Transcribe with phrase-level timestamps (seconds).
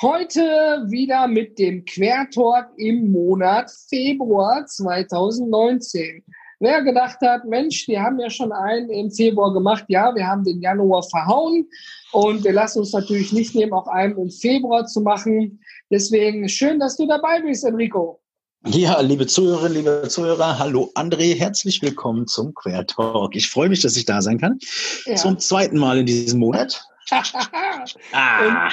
[0.00, 0.40] Heute
[0.86, 6.22] wieder mit dem Quertalk im Monat Februar 2019.
[6.60, 10.44] Wer gedacht hat, Mensch, wir haben ja schon einen im Februar gemacht, ja, wir haben
[10.44, 11.68] den Januar verhauen
[12.12, 15.58] und wir lassen uns natürlich nicht nehmen, auch einen im Februar zu machen.
[15.90, 18.20] Deswegen schön, dass du dabei bist, Enrico.
[18.66, 23.34] Ja, liebe Zuhörerinnen, liebe Zuhörer, hallo André, herzlich willkommen zum Quer Talk.
[23.34, 24.60] Ich freue mich, dass ich da sein kann.
[25.06, 25.16] Ja.
[25.16, 26.84] Zum zweiten Mal in diesem Monat.
[28.12, 28.70] ah,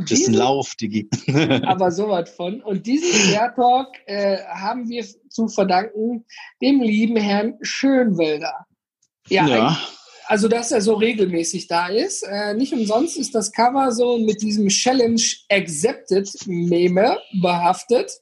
[0.00, 1.08] das ist ein Lauf, Digi.
[1.64, 2.60] aber so was von.
[2.62, 6.24] Und diesen Quer äh, haben wir zu verdanken
[6.60, 8.66] dem lieben Herrn Schönwälder.
[9.28, 9.78] Ja, ja.
[10.26, 12.22] also dass er so regelmäßig da ist.
[12.22, 18.12] Äh, nicht umsonst ist das Cover so mit diesem Challenge Accepted Meme behaftet.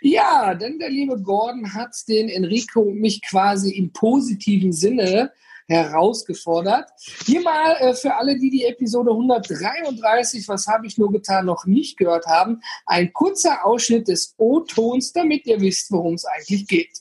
[0.00, 5.32] Ja, denn der liebe Gordon hat den Enrico und mich quasi im positiven Sinne
[5.70, 6.90] herausgefordert.
[7.24, 11.64] Hier mal äh, für alle, die die Episode 133, was habe ich nur getan, noch
[11.64, 17.00] nicht gehört haben, ein kurzer Ausschnitt des O-Tons, damit ihr wisst, worum es eigentlich geht.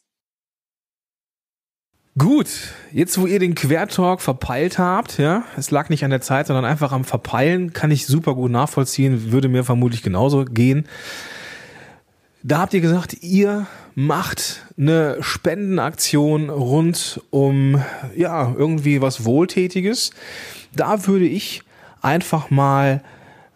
[2.17, 2.49] Gut,
[2.91, 6.65] jetzt wo ihr den Quertalk verpeilt habt, ja, es lag nicht an der Zeit, sondern
[6.65, 10.87] einfach am Verpeilen, kann ich super gut nachvollziehen, würde mir vermutlich genauso gehen.
[12.41, 17.83] Da habt ihr gesagt, ihr macht eine Spendenaktion rund um
[18.15, 20.11] ja irgendwie was Wohltätiges.
[20.73, 21.63] Da würde ich
[22.01, 23.03] einfach mal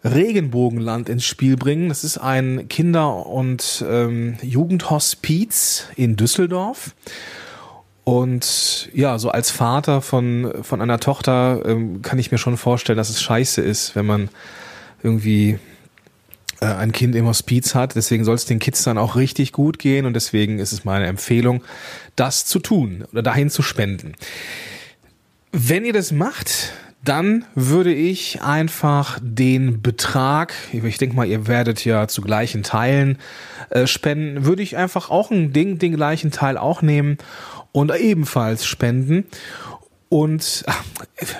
[0.04, 1.88] Regenbogenland ins Spiel bringen.
[1.88, 6.94] Das ist ein Kinder- und ähm, Jugendhospiz in Düsseldorf.
[8.04, 12.98] Und ja, so als Vater von, von einer Tochter ähm, kann ich mir schon vorstellen,
[12.98, 14.28] dass es scheiße ist, wenn man
[15.02, 15.58] irgendwie
[16.64, 17.94] äh, ein Kind im Hospiz hat.
[17.94, 21.06] Deswegen soll es den Kids dann auch richtig gut gehen und deswegen ist es meine
[21.06, 21.62] Empfehlung,
[22.16, 24.14] das zu tun oder dahin zu spenden.
[25.52, 26.72] Wenn ihr das macht,
[27.04, 33.18] dann würde ich einfach den Betrag, ich denke mal, ihr werdet ja zu gleichen Teilen
[33.68, 37.18] äh, spenden, würde ich einfach auch ein Ding, den gleichen Teil auch nehmen
[37.72, 39.26] und ebenfalls spenden
[40.08, 40.84] und ach,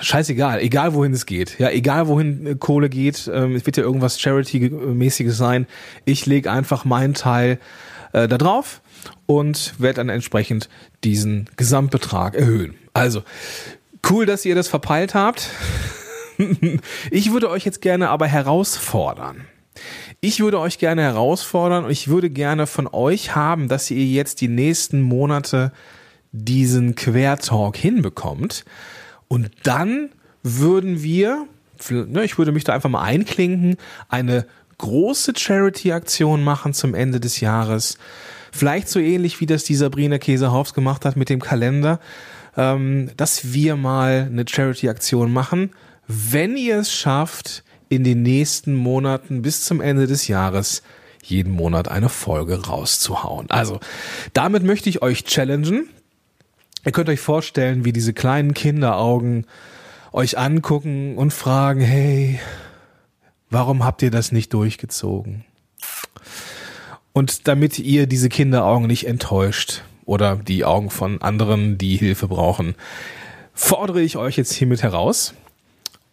[0.01, 3.83] scheißegal, egal wohin es geht, ja, egal wohin äh, Kohle geht, ähm, es wird ja
[3.83, 5.67] irgendwas Charity-mäßiges sein.
[6.05, 7.59] Ich lege einfach meinen Teil
[8.13, 8.81] äh, da drauf
[9.25, 10.69] und werde dann entsprechend
[11.03, 12.75] diesen Gesamtbetrag erhöhen.
[12.93, 13.23] Also,
[14.09, 15.49] cool, dass ihr das verpeilt habt.
[17.11, 19.45] ich würde euch jetzt gerne aber herausfordern.
[20.21, 24.41] Ich würde euch gerne herausfordern und ich würde gerne von euch haben, dass ihr jetzt
[24.41, 25.71] die nächsten Monate
[26.43, 28.65] diesen Quertalk hinbekommt.
[29.27, 30.09] Und dann
[30.43, 31.47] würden wir,
[31.89, 33.77] ne, ich würde mich da einfach mal einklinken,
[34.09, 34.45] eine
[34.77, 37.97] große Charity-Aktion machen zum Ende des Jahres.
[38.51, 41.99] Vielleicht so ähnlich wie das die Sabrina Käsehaufs gemacht hat mit dem Kalender,
[42.57, 45.71] ähm, dass wir mal eine Charity-Aktion machen.
[46.07, 50.81] Wenn ihr es schafft, in den nächsten Monaten bis zum Ende des Jahres
[51.23, 53.49] jeden Monat eine Folge rauszuhauen.
[53.49, 53.79] Also,
[54.33, 55.89] damit möchte ich euch challengen.
[56.85, 59.47] Ihr könnt euch vorstellen, wie diese kleinen Kinderaugen
[60.11, 62.39] euch angucken und fragen, hey,
[63.49, 65.43] warum habt ihr das nicht durchgezogen?
[67.11, 72.75] Und damit ihr diese Kinderaugen nicht enttäuscht oder die Augen von anderen, die Hilfe brauchen,
[73.53, 75.33] fordere ich euch jetzt hiermit heraus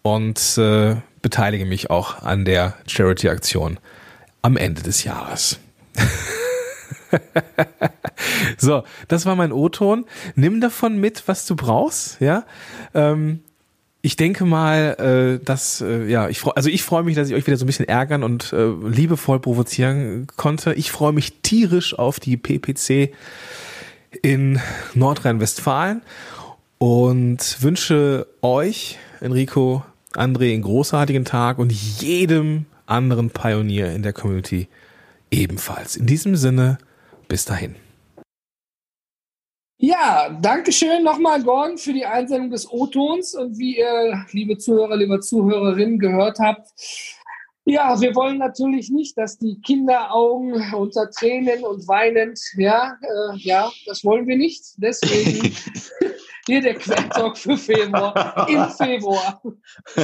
[0.00, 3.78] und äh, beteilige mich auch an der Charity-Aktion
[4.41, 5.59] am Ende des Jahres.
[8.59, 10.05] so, das war mein O-Ton.
[10.34, 12.45] Nimm davon mit, was du brauchst, ja.
[12.95, 13.41] Ähm,
[14.05, 17.35] ich denke mal, äh, dass äh, ja, ich freu, also ich freue mich, dass ich
[17.35, 20.75] euch wieder so ein bisschen ärgern und äh, liebevoll provozieren konnte.
[20.75, 23.14] Ich freue mich tierisch auf die PPC
[24.23, 24.61] in
[24.94, 26.03] Nordrhein-Westfalen
[26.79, 34.67] und wünsche euch, Enrico, André, einen großartigen Tag und jedem anderen Pionier in der Community
[35.31, 35.97] ebenfalls.
[35.97, 36.79] In diesem Sinne,
[37.32, 37.75] bis dahin.
[39.79, 43.34] Ja, danke schön nochmal, Gordon, für die Einsendung des O-Tons.
[43.34, 46.69] Und wie ihr, liebe Zuhörer, liebe Zuhörerinnen, gehört habt,
[47.64, 53.73] ja, wir wollen natürlich nicht, dass die Kinderaugen unter Tränen und weinend, ja, äh, ja,
[53.87, 54.62] das wollen wir nicht.
[54.76, 55.56] Deswegen
[56.46, 59.40] hier der Quertalk für Februar, im Februar.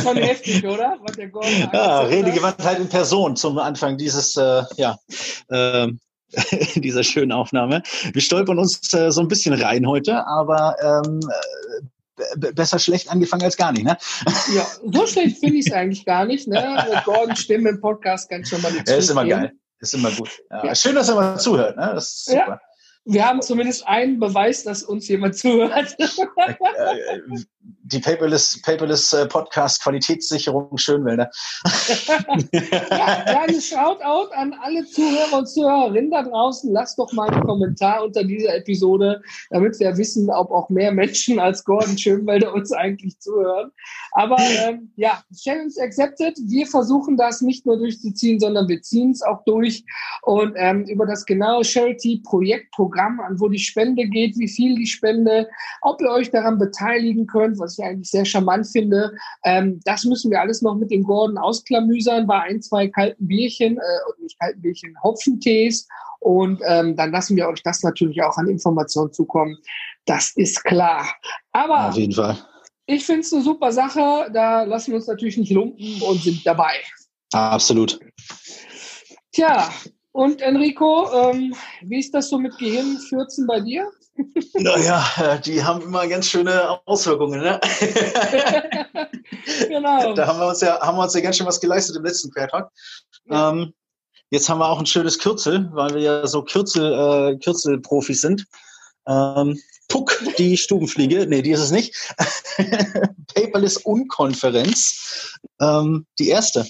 [0.02, 0.96] Schon heftig, oder?
[1.02, 4.98] Was der Gordon ja, Redegewandtheit in Person zum Anfang dieses, äh, ja,
[5.50, 5.88] äh,
[6.50, 7.82] in dieser schönen Aufnahme.
[8.12, 11.20] Wir stolpern uns äh, so ein bisschen rein heute, aber ähm,
[12.36, 13.96] besser schlecht angefangen als gar nicht, ne?
[14.54, 16.84] Ja, so schlecht finde ich es eigentlich gar nicht, ne?
[16.92, 19.52] Mit Gordon Stimme im Podcast kann schon mal nicht Ja, ist immer geil.
[19.80, 20.30] Ist immer gut.
[20.50, 20.66] Ja.
[20.66, 20.74] Ja.
[20.74, 21.92] Schön, dass er mal zuhört, ne?
[21.94, 22.46] Das ist super.
[22.48, 22.60] Ja.
[23.04, 25.96] Wir haben zumindest einen Beweis, dass uns jemand zuhört.
[27.92, 31.30] Die Paperless, Paperless äh, Podcast Qualitätssicherung Schönwälder.
[32.90, 36.72] ja, kleines Shoutout an alle Zuhörer und Zuhörerinnen da draußen.
[36.72, 41.38] Lasst doch mal einen Kommentar unter dieser Episode, damit wir wissen, ob auch mehr Menschen
[41.38, 43.70] als Gordon Schönwälder uns eigentlich zuhören.
[44.12, 46.36] Aber ähm, ja, Challenge accepted.
[46.46, 49.84] Wir versuchen das nicht nur durchzuziehen, sondern wir ziehen es auch durch.
[50.22, 54.86] Und ähm, über das genaue Charity-Projektprogramm Programm, an wo die Spende geht, wie viel die
[54.86, 55.48] Spende,
[55.82, 59.12] ob ihr euch daran beteiligen könnt, was ich eigentlich sehr charmant finde.
[59.44, 63.78] Ähm, das müssen wir alles noch mit dem Gordon ausklamüsern bei ein, zwei kalten Bierchen,
[63.78, 65.86] äh, nicht kalten Bierchen, Hopfentees.
[66.20, 69.56] Und ähm, dann lassen wir euch das natürlich auch an Informationen zukommen.
[70.04, 71.06] Das ist klar.
[71.52, 72.36] Aber auf jeden Fall.
[72.86, 74.30] Ich finde es eine super Sache.
[74.32, 76.72] Da lassen wir uns natürlich nicht lumpen und sind dabei.
[77.32, 78.00] Absolut.
[79.32, 79.68] Tja,
[80.12, 83.88] und Enrico, ähm, wie ist das so mit Gehirnfürzen bei dir?
[84.54, 87.60] Naja, äh, die haben immer ganz schöne Auswirkungen, ne?
[89.68, 90.14] genau.
[90.14, 92.30] Da haben wir uns ja, haben wir uns ja ganz schön was geleistet im letzten
[92.30, 92.68] Quertalk.
[93.26, 93.50] Ja.
[93.50, 93.72] Ähm,
[94.30, 98.46] jetzt haben wir auch ein schönes Kürzel, weil wir ja so Kürzel, äh, Kürzelprofis sind.
[99.06, 101.94] Ähm, Puck, die Stubenfliege, nee, die ist es nicht.
[103.34, 106.66] Paperless Unkonferenz, ähm, die erste.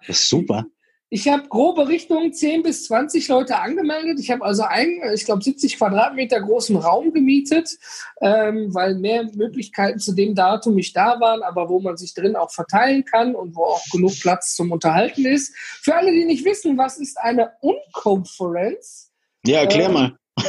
[0.06, 0.66] Das ist super.
[1.08, 4.18] Ich habe grobe Richtung 10 bis 20 Leute angemeldet.
[4.18, 7.78] Ich habe also einen, ich glaube, 70 Quadratmeter großen Raum gemietet,
[8.20, 12.34] ähm, weil mehr Möglichkeiten zu dem Datum nicht da waren, aber wo man sich drin
[12.36, 15.54] auch verteilen kann und wo auch genug Platz zum Unterhalten ist.
[15.56, 19.12] Für alle, die nicht wissen, was ist eine Unkonferenz?
[19.46, 20.18] Ja, erklär ähm, mal.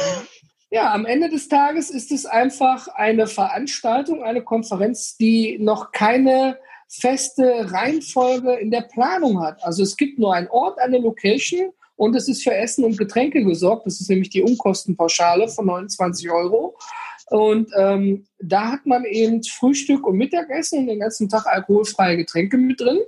[0.76, 6.58] Ja, am Ende des Tages ist es einfach eine Veranstaltung, eine Konferenz, die noch keine
[6.86, 9.64] feste Reihenfolge in der Planung hat.
[9.64, 13.42] Also es gibt nur einen Ort, eine Location und es ist für Essen und Getränke
[13.42, 13.86] gesorgt.
[13.86, 16.76] Das ist nämlich die Unkostenpauschale von 29 Euro.
[17.30, 22.58] Und ähm, da hat man eben Frühstück und Mittagessen und den ganzen Tag alkoholfreie Getränke
[22.58, 23.00] mit drin.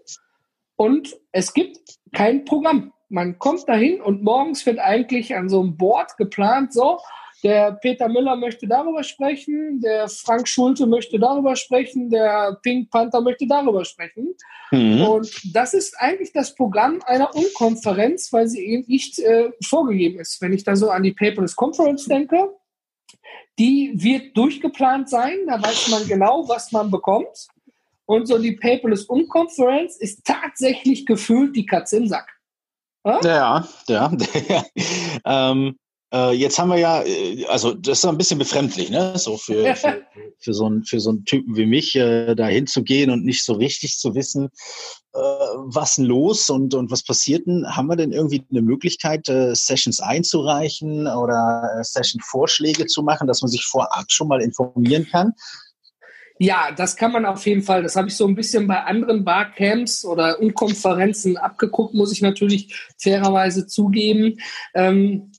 [0.76, 1.76] Und es gibt
[2.14, 2.94] kein Programm.
[3.10, 6.98] Man kommt dahin und morgens wird eigentlich an so einem Board geplant, so,
[7.45, 13.21] der Peter Müller möchte darüber sprechen, der Frank Schulte möchte darüber sprechen, der Pink Panther
[13.21, 14.35] möchte darüber sprechen.
[14.73, 15.02] Mhm.
[15.02, 20.40] Und das ist eigentlich das Programm einer Unkonferenz, weil sie eben nicht äh, vorgegeben ist.
[20.42, 22.50] Wenn ich da so an die Paperless Conference denke,
[23.59, 27.49] die wird durchgeplant sein, da weiß man genau, was man bekommt.
[28.07, 32.28] Und so die Paperless Unkonferenz ist tatsächlich gefühlt die Katze im Sack.
[33.04, 34.12] Ja, ja.
[34.49, 34.64] ja.
[35.25, 35.76] ähm,
[36.12, 39.18] äh, jetzt haben wir ja, äh, also das ist ein bisschen befremdlich, ne?
[39.18, 40.02] So für, für,
[40.38, 43.54] für, so, einen, für so einen Typen wie mich, äh, da hinzugehen und nicht so
[43.54, 44.50] richtig zu wissen,
[45.14, 47.66] äh, was los und, und was passiert denn.
[47.68, 53.42] Haben wir denn irgendwie eine Möglichkeit, äh, Sessions einzureichen oder äh, Session-Vorschläge zu machen, dass
[53.42, 55.32] man sich vorab schon mal informieren kann?
[56.40, 57.82] Ja, das kann man auf jeden Fall.
[57.82, 62.72] Das habe ich so ein bisschen bei anderen Barcamps oder Unkonferenzen abgeguckt, muss ich natürlich
[62.96, 64.38] fairerweise zugeben.
[64.72, 65.32] Ähm,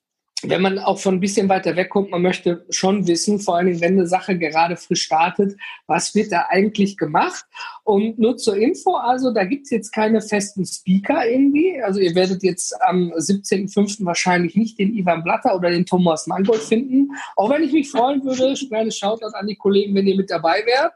[0.43, 3.93] wenn man auch von ein bisschen weiter wegkommt, man möchte schon wissen, vor allem wenn
[3.93, 7.45] eine Sache gerade frisch startet, was wird da eigentlich gemacht?
[7.83, 11.81] Und nur zur Info, also da gibt's jetzt keine festen Speaker irgendwie.
[11.81, 14.05] Also ihr werdet jetzt am 17.05.
[14.05, 17.09] wahrscheinlich nicht den Ivan Blatter oder den Thomas Mangold finden.
[17.35, 20.63] Auch wenn ich mich freuen würde, kleines Shoutout an die Kollegen, wenn ihr mit dabei
[20.65, 20.93] wärt.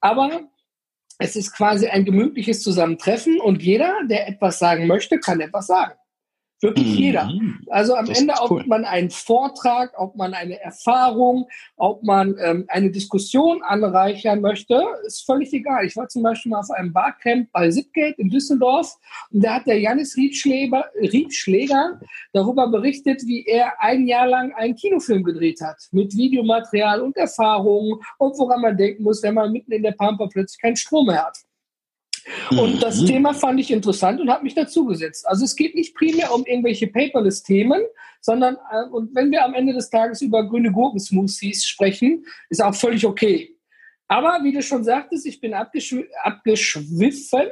[0.00, 0.40] Aber
[1.18, 5.92] es ist quasi ein gemütliches Zusammentreffen und jeder, der etwas sagen möchte, kann etwas sagen.
[6.62, 6.96] Wirklich mhm.
[6.96, 7.32] jeder.
[7.70, 8.64] Also am Ende, ob cool.
[8.66, 15.26] man einen Vortrag, ob man eine Erfahrung, ob man ähm, eine Diskussion anreichern möchte, ist
[15.26, 15.84] völlig egal.
[15.84, 18.96] Ich war zum Beispiel mal auf einem Barcamp bei Zipgate in Düsseldorf
[19.32, 22.00] und da hat der Janis Riedschläger, Riedschläger
[22.32, 27.98] darüber berichtet, wie er ein Jahr lang einen Kinofilm gedreht hat mit Videomaterial und Erfahrungen
[28.18, 31.26] und woran man denken muss, wenn man mitten in der Pampa plötzlich keinen Strom mehr
[31.26, 31.38] hat.
[32.50, 33.06] Und das mhm.
[33.06, 35.26] Thema fand ich interessant und habe mich dazugesetzt.
[35.26, 37.82] Also es geht nicht primär um irgendwelche Paperless-Themen,
[38.20, 42.74] sondern äh, und wenn wir am Ende des Tages über grüne Gurkensmoothies sprechen, ist auch
[42.74, 43.56] völlig okay.
[44.08, 47.48] Aber wie du schon sagtest, ich bin abgeschw abgeschwiffen.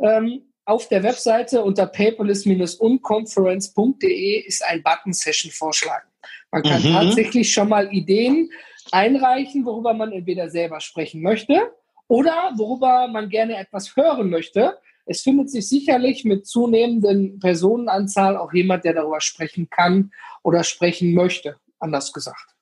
[0.00, 6.02] Ähm, auf der Webseite unter paperless-unconference.de ist ein Button-Session-Vorschlag.
[6.50, 6.92] Man kann mhm.
[6.92, 8.50] tatsächlich schon mal Ideen
[8.92, 11.72] einreichen, worüber man entweder selber sprechen möchte
[12.08, 14.78] oder worüber man gerne etwas hören möchte.
[15.06, 20.10] Es findet sich sicherlich mit zunehmenden Personenanzahl auch jemand, der darüber sprechen kann
[20.42, 22.54] oder sprechen möchte, anders gesagt.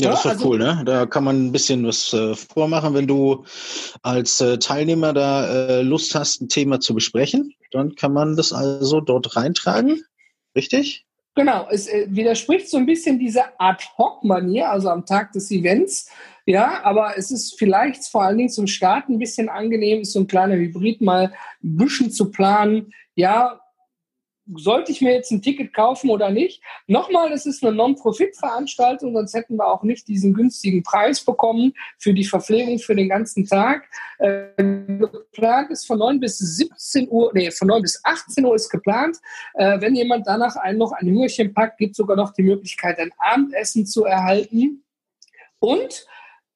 [0.00, 0.82] Ja, das ist also, cool, ne?
[0.86, 2.94] Da kann man ein bisschen was äh, vormachen.
[2.94, 3.44] Wenn du
[4.02, 8.54] als äh, Teilnehmer da äh, Lust hast, ein Thema zu besprechen, dann kann man das
[8.54, 10.02] also dort reintragen.
[10.56, 11.04] Richtig?
[11.34, 16.10] Genau, es äh, widerspricht so ein bisschen dieser Ad-Hoc-Manier, also am Tag des Events,
[16.46, 20.26] ja, aber es ist vielleicht vor allen Dingen zum Start ein bisschen angenehm, so ein
[20.26, 21.32] kleiner Hybrid mal
[21.62, 22.92] ein bisschen zu planen.
[23.14, 23.60] Ja,
[24.56, 26.62] sollte ich mir jetzt ein Ticket kaufen oder nicht?
[26.86, 32.12] Nochmal, es ist eine Non-Profit-Veranstaltung, sonst hätten wir auch nicht diesen günstigen Preis bekommen für
[32.12, 33.88] die Verpflegung für den ganzen Tag.
[34.18, 38.68] Äh, geplant ist von 9 bis 17 Uhr, nee, von 9 bis 18 Uhr ist
[38.68, 39.18] geplant.
[39.54, 42.98] Äh, wenn jemand danach einen noch ein Hüngerchen packt, gibt es sogar noch die Möglichkeit,
[42.98, 44.84] ein Abendessen zu erhalten.
[45.60, 46.06] Und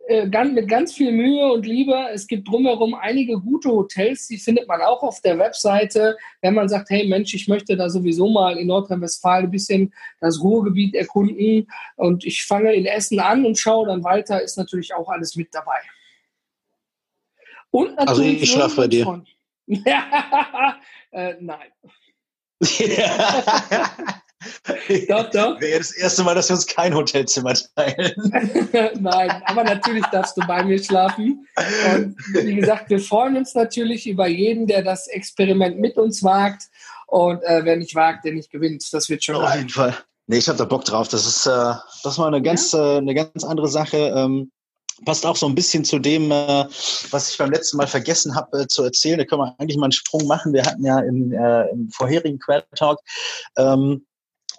[0.09, 1.95] äh, ganz, mit ganz viel Mühe und Liebe.
[2.13, 6.17] Es gibt drumherum einige gute Hotels, die findet man auch auf der Webseite.
[6.43, 10.41] Wenn man sagt, hey Mensch, ich möchte da sowieso mal in Nordrhein-Westfalen ein bisschen das
[10.41, 15.09] Ruhrgebiet erkunden und ich fange in Essen an und schaue dann weiter, ist natürlich auch
[15.09, 15.81] alles mit dabei.
[17.71, 19.25] Und also natürlich also ich schlafe bei dir.
[21.11, 21.73] äh, nein.
[25.09, 25.61] doch, doch.
[25.61, 28.13] Wäre das erste Mal, dass wir uns kein Hotelzimmer teilen.
[29.01, 31.47] Nein, aber natürlich darfst du bei mir schlafen.
[31.95, 36.65] Und wie gesagt, wir freuen uns natürlich über jeden, der das Experiment mit uns wagt.
[37.07, 38.85] Und äh, wer nicht wagt, der nicht gewinnt.
[38.93, 39.37] Das wird schon.
[39.37, 39.97] Auf jeden Fall.
[40.27, 41.09] Nee, ich habe da Bock drauf.
[41.09, 42.95] Das ist, äh, das war eine ganz, ja?
[42.95, 44.13] äh, eine ganz andere Sache.
[44.15, 44.51] Ähm,
[45.05, 46.65] passt auch so ein bisschen zu dem, äh,
[47.11, 49.19] was ich beim letzten Mal vergessen habe äh, zu erzählen.
[49.19, 50.53] Da können wir eigentlich mal einen Sprung machen.
[50.53, 52.99] Wir hatten ja im, äh, im vorherigen Quell Talk
[53.57, 54.07] ähm,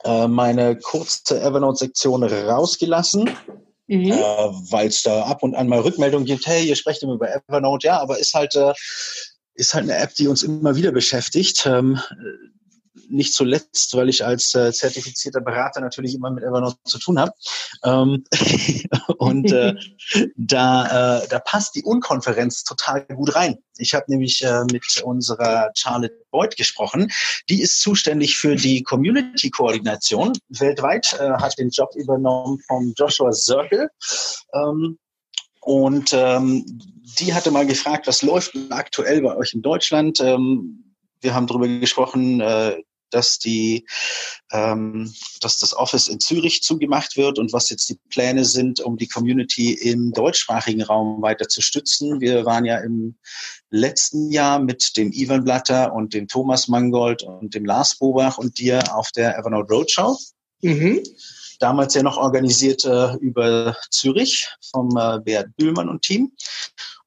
[0.03, 3.29] äh, meine kurze Evernote-Sektion rausgelassen.
[3.87, 4.11] Mhm.
[4.11, 7.29] Äh, weil es da ab und an mal Rückmeldungen gibt, hey, ihr sprecht immer über
[7.33, 8.73] Evernote, ja, aber ist halt, äh,
[9.53, 11.65] ist halt eine App, die uns immer wieder beschäftigt.
[11.65, 11.99] Ähm,
[13.09, 17.31] nicht zuletzt, weil ich als äh, zertifizierter Berater natürlich immer mit Evernote zu tun habe.
[17.83, 18.23] Ähm,
[19.17, 19.75] und äh,
[20.35, 23.57] da, äh, da passt die Unkonferenz total gut rein.
[23.77, 27.11] Ich habe nämlich äh, mit unserer Charlotte Boyd gesprochen.
[27.49, 33.89] Die ist zuständig für die Community-Koordination weltweit, äh, hat den Job übernommen von Joshua Circle.
[34.53, 34.97] Ähm,
[35.61, 36.65] und ähm,
[37.19, 40.19] die hatte mal gefragt, was läuft aktuell bei euch in Deutschland?
[40.21, 42.77] Ähm, wir haben darüber gesprochen, äh,
[43.09, 43.87] dass die,
[44.51, 48.97] ähm, dass das Office in Zürich zugemacht wird und was jetzt die Pläne sind, um
[48.97, 52.21] die Community im deutschsprachigen Raum weiter zu stützen.
[52.21, 53.15] Wir waren ja im
[53.69, 58.57] letzten Jahr mit dem Ivan Blatter und dem Thomas Mangold und dem Lars Bobach und
[58.57, 60.17] dir auf der Evernote Roadshow.
[60.61, 61.03] Mhm.
[61.59, 66.31] Damals ja noch organisiert äh, über Zürich vom äh, Beat Bühlmann und Team.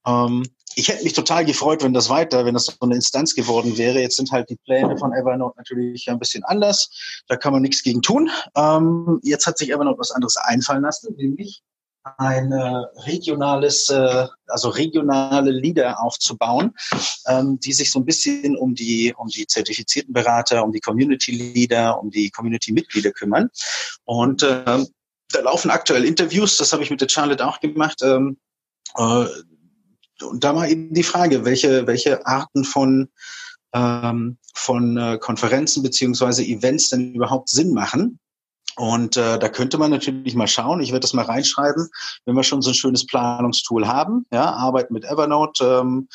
[0.06, 3.76] Ähm, ich hätte mich total gefreut, wenn das weiter, wenn das so eine Instanz geworden
[3.76, 4.00] wäre.
[4.00, 6.90] Jetzt sind halt die Pläne von Evernote natürlich ein bisschen anders.
[7.26, 8.30] Da kann man nichts gegen tun.
[8.54, 11.62] Ähm, jetzt hat sich Evernote was anderes einfallen lassen, nämlich
[12.16, 16.72] ein regionales, äh, also regionale Leader aufzubauen,
[17.26, 21.32] ähm, die sich so ein bisschen um die, um die zertifizierten Berater, um die Community
[21.32, 23.50] Leader, um die Community-Mitglieder kümmern.
[24.04, 24.84] Und äh,
[25.32, 28.00] da laufen aktuell Interviews, das habe ich mit der Charlotte auch gemacht.
[28.02, 28.38] Ähm,
[28.96, 29.26] äh,
[30.22, 33.08] und da mal eben die Frage, welche, welche Arten von,
[33.72, 38.18] ähm, von äh, Konferenzen beziehungsweise Events denn überhaupt Sinn machen.
[38.76, 40.80] Und äh, da könnte man natürlich mal schauen.
[40.80, 41.88] Ich werde das mal reinschreiben,
[42.24, 44.26] wenn wir schon so ein schönes Planungstool haben.
[44.32, 45.80] Ja, arbeiten mit Evernote.
[45.82, 46.08] Ähm,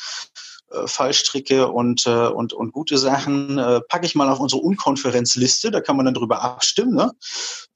[0.70, 5.70] äh, Fallstricke und, äh, und, und gute Sachen äh, packe ich mal auf unsere Unkonferenzliste.
[5.70, 6.94] Da kann man dann drüber abstimmen.
[6.94, 7.12] Ne?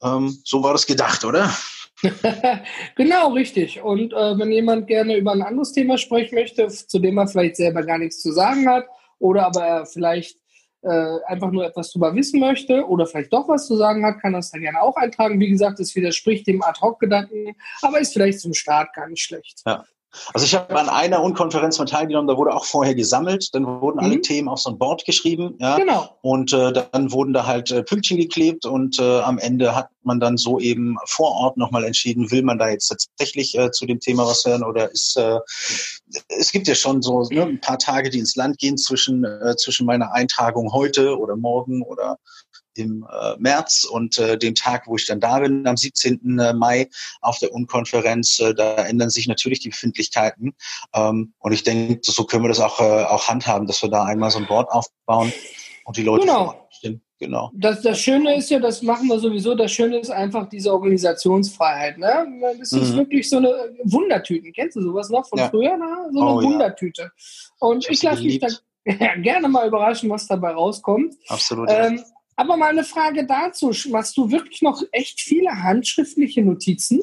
[0.01, 1.53] Ähm, so war das gedacht, oder?
[2.95, 3.81] genau, richtig.
[3.81, 7.57] Und äh, wenn jemand gerne über ein anderes Thema sprechen möchte, zu dem er vielleicht
[7.57, 8.85] selber gar nichts zu sagen hat,
[9.19, 10.37] oder aber er vielleicht
[10.81, 14.33] äh, einfach nur etwas drüber wissen möchte oder vielleicht doch was zu sagen hat, kann
[14.33, 15.39] das da gerne auch eintragen.
[15.39, 19.61] Wie gesagt, es widerspricht dem Ad-Hoc-Gedanken, aber ist vielleicht zum Start gar nicht schlecht.
[19.65, 19.85] Ja.
[20.33, 23.99] Also ich habe an einer Unkonferenz mal teilgenommen, da wurde auch vorher gesammelt, dann wurden
[23.99, 24.21] alle mhm.
[24.21, 25.77] Themen auf so ein Board geschrieben, ja.
[25.77, 26.17] Genau.
[26.21, 30.19] Und äh, dann wurden da halt äh, Pünktchen geklebt und äh, am Ende hat man
[30.19, 33.99] dann so eben vor Ort nochmal entschieden, will man da jetzt tatsächlich äh, zu dem
[33.99, 35.39] Thema was hören oder ist äh,
[36.27, 39.55] es gibt ja schon so ne, ein paar Tage, die ins Land gehen zwischen äh,
[39.55, 42.17] zwischen meiner Eintragung heute oder morgen oder
[42.75, 46.39] im äh, März und äh, dem Tag, wo ich dann da bin, am 17.
[46.39, 46.89] Äh, Mai
[47.21, 50.53] auf der Unkonferenz, äh, da ändern sich natürlich die Befindlichkeiten.
[50.93, 54.05] Ähm, und ich denke, so können wir das auch, äh, auch handhaben, dass wir da
[54.05, 55.33] einmal so ein Board aufbauen
[55.85, 56.67] und die Leute genau.
[56.69, 57.01] stimmen.
[57.21, 57.51] Genau.
[57.53, 61.99] Das, das Schöne ist ja, das machen wir sowieso, das Schöne ist einfach diese Organisationsfreiheit.
[61.99, 62.25] Ne?
[62.57, 62.97] Das ist mhm.
[62.97, 64.51] wirklich so eine Wundertüten.
[64.53, 65.47] Kennst du sowas noch von ja.
[65.47, 65.77] früher?
[65.77, 66.09] Ne?
[66.11, 67.03] So eine oh, Wundertüte.
[67.03, 67.09] Ja.
[67.59, 68.47] Und ich, ich lasse mich da
[69.17, 71.13] gerne mal überraschen, was dabei rauskommt.
[71.27, 71.69] Absolut.
[71.71, 72.01] Ähm,
[72.41, 73.71] aber mal eine Frage dazu.
[73.89, 77.01] Machst du wirklich noch echt viele handschriftliche Notizen?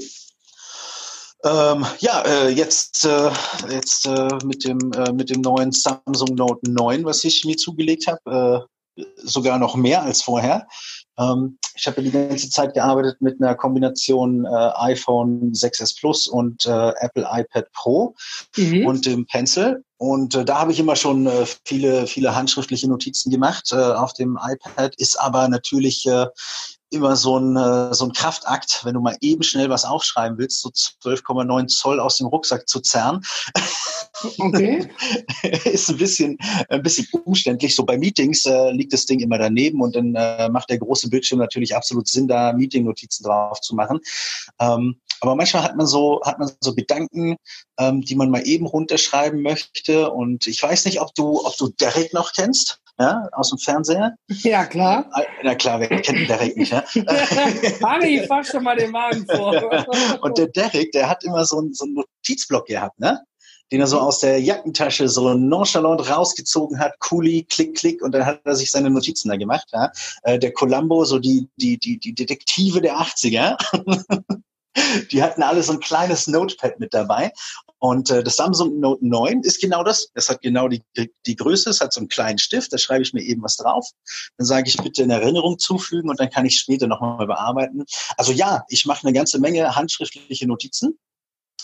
[1.45, 3.31] Ähm, ja, äh, jetzt, äh,
[3.71, 8.09] jetzt äh, mit, dem, äh, mit dem neuen Samsung Note 9, was ich mir zugelegt
[8.09, 10.67] habe, äh, sogar noch mehr als vorher.
[11.19, 16.67] Ähm, ich habe die ganze Zeit gearbeitet mit einer Kombination äh, iPhone 6s Plus und
[16.67, 18.15] Apple iPad Pro
[18.57, 18.87] mhm.
[18.87, 19.85] und dem Pencil.
[19.99, 23.73] Und äh, da habe ich immer schon äh, viele, viele handschriftliche Notizen gemacht.
[23.73, 26.27] Äh, auf dem iPad ist aber natürlich äh,
[26.91, 30.63] immer so ein, äh, so ein Kraftakt, wenn du mal eben schnell was aufschreiben willst,
[30.63, 33.21] so 12,9 Zoll aus dem Rucksack zu zerren.
[34.39, 34.89] Okay.
[35.65, 37.75] ist ein bisschen, ein bisschen umständlich.
[37.75, 41.09] So bei Meetings äh, liegt das Ding immer daneben und dann äh, macht der große
[41.09, 44.01] Bildschirm natürlich absolut Sinn, da Meeting-Notizen drauf zu machen.
[44.59, 47.37] Ähm, aber manchmal hat man so, hat man so Gedanken,
[47.79, 50.11] ähm, die man mal eben runterschreiben möchte.
[50.11, 52.81] Und ich weiß nicht, ob du, ob du Derek noch kennst.
[53.01, 54.17] Ja, aus dem Fernseher?
[54.27, 55.09] Ja, klar.
[55.45, 56.83] Na klar, wer kennt Derek nicht, ja?
[57.85, 60.21] Harry, fahr schon mal den Wagen vor.
[60.23, 63.21] und der Derek, der hat immer so einen, so einen Notizblock gehabt, ne?
[63.71, 68.25] den er so aus der Jackentasche so nonchalant rausgezogen hat, Kuli, klick, klick, und dann
[68.25, 69.69] hat er sich seine Notizen da gemacht.
[69.73, 69.93] Ja?
[70.23, 73.57] Äh, der Columbo, so die, die, die, die Detektive der 80er.
[75.13, 77.33] die hatten alle so ein kleines Notepad mit dabei.
[77.81, 80.11] Und äh, das Samsung Note 9 ist genau das.
[80.15, 80.83] Es hat genau die,
[81.27, 83.89] die Größe, es hat so einen kleinen Stift, da schreibe ich mir eben was drauf.
[84.37, 87.85] Dann sage ich bitte in Erinnerung zufügen und dann kann ich später nochmal bearbeiten.
[88.17, 90.99] Also ja, ich mache eine ganze Menge handschriftliche Notizen.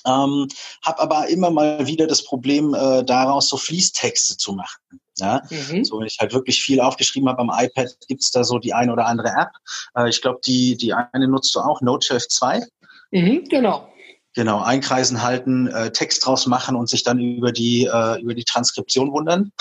[0.07, 0.49] Ähm,
[0.85, 5.01] habe aber immer mal wieder das Problem, äh, daraus so Fließtexte zu machen.
[5.17, 5.85] Ja, mhm.
[5.85, 8.93] so wenn ich halt wirklich viel aufgeschrieben habe am iPad, gibt's da so die eine
[8.93, 9.51] oder andere App.
[9.97, 12.67] Äh, ich glaube, die, die eine nutzt du auch, NoteChef 2.
[13.15, 13.89] Mhm, genau.
[14.35, 18.43] Genau, einkreisen halten, äh, Text draus machen und sich dann über die, äh, über die
[18.43, 19.53] Transkription wundern.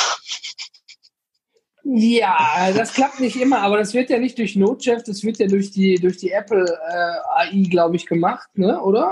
[1.84, 5.48] Ja, das klappt nicht immer, aber das wird ja nicht durch Node.js, das wird ja
[5.48, 8.82] durch die, durch die Apple äh, AI, glaube ich, gemacht, ne?
[8.82, 9.04] oder?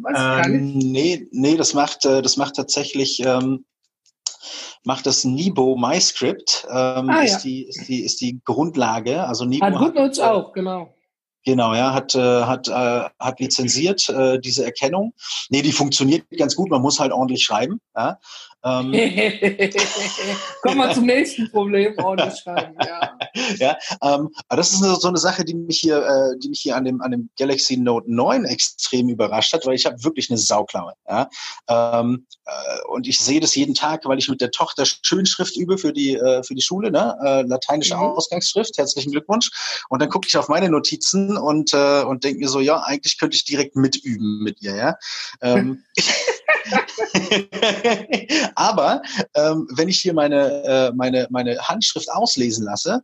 [0.00, 0.86] Weiß ich gar ähm, nicht.
[0.86, 3.66] Nee, nee, das macht, äh, das macht tatsächlich, ähm,
[4.84, 7.38] macht das Nibo MyScript, ähm, ah, ist, ja.
[7.40, 9.24] die, ist, die, ist die Grundlage.
[9.24, 10.94] Also Nibo hat GoodNotes auch, genau.
[11.44, 15.14] Genau, ja, hat, äh, hat, äh, hat lizenziert äh, diese Erkennung.
[15.48, 17.80] Nee, die funktioniert ganz gut, man muss halt ordentlich schreiben.
[17.96, 18.18] Ja?
[18.62, 18.92] Ähm,
[20.62, 22.74] Kommen wir zum nächsten Problem, ordentlich schreiben.
[22.84, 23.16] Ja,
[23.58, 26.76] ja ähm, aber das ist so eine Sache, die mich hier, äh, die mich hier
[26.76, 30.38] an dem, an dem Galaxy Note 9 extrem überrascht hat, weil ich habe wirklich eine
[30.38, 30.94] Sauklaue.
[31.08, 31.28] Ja?
[31.68, 32.50] Ähm, äh,
[32.88, 36.16] und ich sehe das jeden Tag, weil ich mit der Tochter Schönschrift übe für die,
[36.16, 37.16] äh, für die Schule, ne?
[37.24, 38.02] äh, lateinische mhm.
[38.02, 39.50] Ausgangsschrift, herzlichen Glückwunsch.
[39.88, 43.18] Und dann gucke ich auf meine Notizen und, äh, und denke mir so, ja, eigentlich
[43.18, 44.76] könnte ich direkt mitüben mit ihr.
[44.76, 44.96] Ja?
[45.42, 45.84] Ähm,
[48.54, 49.02] Aber
[49.34, 53.02] ähm, wenn ich hier meine, äh, meine, meine Handschrift auslesen lasse,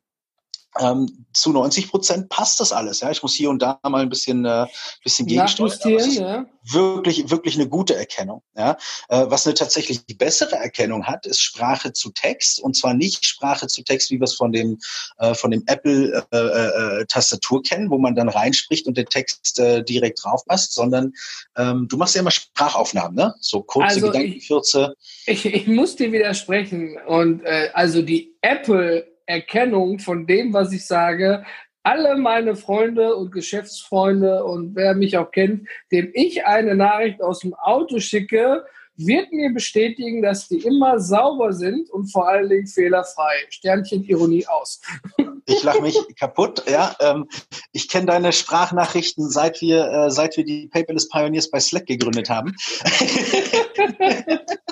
[0.81, 3.01] ähm, zu 90 Prozent passt das alles.
[3.01, 4.67] Ja, ich muss hier und da mal ein bisschen, äh,
[5.03, 6.11] bisschen gegensteuern.
[6.13, 6.47] Ja.
[6.69, 8.43] Wirklich, wirklich eine gute Erkennung.
[8.57, 8.77] Ja,
[9.09, 13.67] äh, was eine tatsächlich bessere Erkennung hat, ist Sprache zu Text und zwar nicht Sprache
[13.67, 14.79] zu Text, wie wir es von dem
[15.19, 19.59] äh, von dem Apple äh, äh, Tastatur kennen, wo man dann reinspricht und der Text
[19.59, 21.13] äh, direkt drauf passt, sondern
[21.57, 23.35] ähm, du machst ja immer Sprachaufnahmen, ne?
[23.41, 24.95] So kurze also Gedankenkürze.
[25.27, 30.73] Ich, ich, ich muss dir widersprechen und äh, also die Apple Erkennung von dem, was
[30.73, 31.45] ich sage,
[31.83, 37.41] alle meine Freunde und Geschäftsfreunde und wer mich auch kennt, dem ich eine Nachricht aus
[37.41, 38.65] dem Auto schicke,
[38.97, 43.35] wird mir bestätigen, dass die immer sauber sind und vor allen Dingen fehlerfrei.
[43.51, 44.81] Sternchen Ironie aus.
[45.49, 46.65] Ich lache mich kaputt.
[46.69, 47.29] Ja, ähm,
[47.71, 52.29] ich kenne deine Sprachnachrichten seit wir äh, seit wir die Paperless Pioneers bei Slack gegründet
[52.29, 52.53] haben.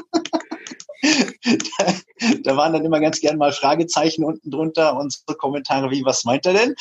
[1.04, 1.94] da,
[2.42, 6.24] da, waren dann immer ganz gern mal Fragezeichen unten drunter und so Kommentare wie, was
[6.24, 6.74] meint er denn?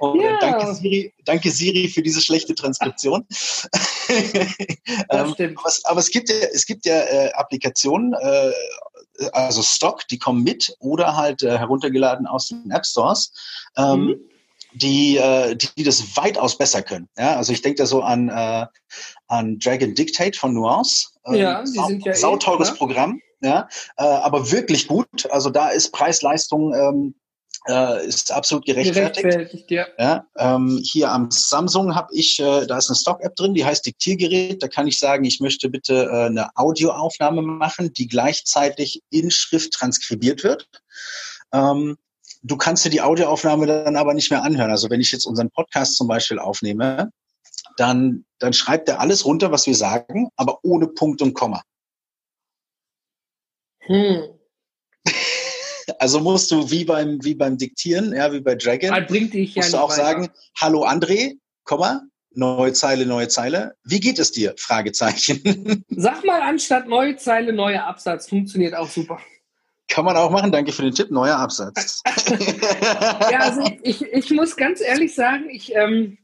[0.00, 0.38] Und ja.
[0.40, 3.26] danke, Siri, danke Siri für diese schlechte Transkription.
[4.08, 4.46] ähm,
[5.08, 5.34] aber,
[5.66, 8.52] es, aber, es, gibt ja, es gibt ja äh, Applikationen, äh,
[9.32, 13.32] also Stock, die kommen mit oder halt äh, heruntergeladen aus den App Stores.
[13.76, 14.31] Ähm, mhm
[14.74, 17.08] die, äh, die, die das weitaus besser können.
[17.16, 18.66] Ja, also ich denke da so an, äh,
[19.28, 21.08] an Dragon Dictate von Nuance.
[21.26, 25.30] Ähm, ja, die sind ja sauteures eh, Programm, ja, äh, aber wirklich gut.
[25.30, 27.14] Also da ist Preis-Leistung ähm,
[27.68, 29.22] äh, ist absolut gerechtfertigt.
[29.22, 29.86] gerechtfertigt ja.
[29.98, 33.86] ja ähm, hier am Samsung habe ich, äh, da ist eine Stock-App drin, die heißt
[33.86, 34.62] Diktiergerät.
[34.62, 39.72] Da kann ich sagen, ich möchte bitte äh, eine Audioaufnahme machen, die gleichzeitig in Schrift
[39.74, 40.68] transkribiert wird.
[41.52, 41.96] Ähm,
[42.42, 44.70] du kannst dir die Audioaufnahme dann aber nicht mehr anhören.
[44.70, 47.10] Also wenn ich jetzt unseren Podcast zum Beispiel aufnehme,
[47.76, 51.62] dann, dann schreibt er alles runter, was wir sagen, aber ohne Punkt und Komma.
[53.80, 54.22] Hm.
[55.98, 59.56] Also musst du wie beim, wie beim Diktieren, ja, wie bei Dragon, halt bringt dich
[59.56, 60.02] musst ja du auch weiter.
[60.02, 63.74] sagen, hallo André, Komma, neue Zeile, neue Zeile.
[63.82, 64.54] Wie geht es dir?
[64.58, 65.84] Fragezeichen.
[65.90, 68.28] Sag mal anstatt neue Zeile, neuer Absatz.
[68.28, 69.20] Funktioniert auch super.
[69.92, 70.50] Kann man auch machen.
[70.50, 71.10] Danke für den Tipp.
[71.10, 72.02] Neuer Absatz.
[73.30, 76.16] ja, also ich, ich muss ganz ehrlich sagen, ich, ähm,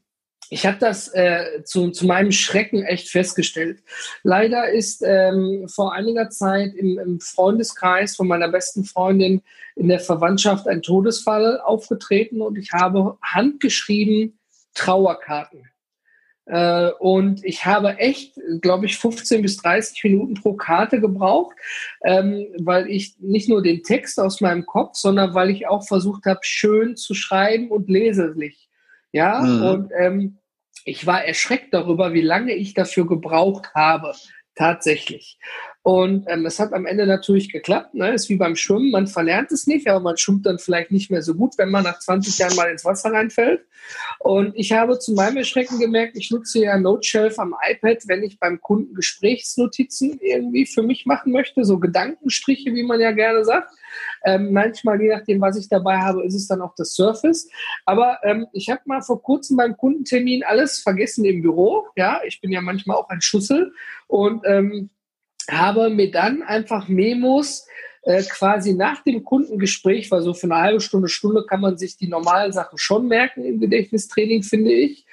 [0.49, 3.83] ich habe das äh, zu, zu meinem Schrecken echt festgestellt.
[4.23, 9.43] Leider ist ähm, vor einiger Zeit im, im Freundeskreis von meiner besten Freundin
[9.75, 14.39] in der Verwandtschaft ein Todesfall aufgetreten und ich habe handgeschrieben
[14.73, 15.69] Trauerkarten
[16.99, 21.55] und ich habe echt, glaube ich, 15 bis 30 Minuten pro Karte gebraucht,
[22.03, 26.25] ähm, weil ich nicht nur den Text aus meinem Kopf, sondern weil ich auch versucht
[26.25, 28.67] habe, schön zu schreiben und leserlich.
[29.11, 29.63] Ja, mhm.
[29.63, 30.37] und ähm,
[30.85, 34.13] ich war erschreckt darüber, wie lange ich dafür gebraucht habe.
[34.55, 35.37] Tatsächlich.
[35.81, 37.93] Und ähm, es hat am Ende natürlich geklappt.
[37.93, 38.13] Ne?
[38.13, 41.21] Ist wie beim Schwimmen, man verlernt es nicht, aber man schwimmt dann vielleicht nicht mehr
[41.21, 43.65] so gut, wenn man nach 20 Jahren mal ins Wasser reinfällt.
[44.19, 48.39] Und ich habe zu meinem Erschrecken gemerkt, ich nutze ja Noteshelf am iPad, wenn ich
[48.39, 53.73] beim Kunden Gesprächsnotizen irgendwie für mich machen möchte, so Gedankenstriche, wie man ja gerne sagt.
[54.25, 57.49] Ähm, manchmal, je nachdem, was ich dabei habe, ist es dann auch das Surface.
[57.85, 61.87] Aber ähm, ich habe mal vor kurzem beim Kundentermin alles vergessen im Büro.
[61.95, 63.73] Ja, ich bin ja manchmal auch ein Schussel
[64.07, 64.89] und ähm,
[65.51, 67.67] habe mir dann einfach Memos
[68.03, 71.97] äh, quasi nach dem Kundengespräch, weil so für eine halbe Stunde, Stunde kann man sich
[71.97, 75.05] die normalen Sachen schon merken im Gedächtnistraining, finde ich,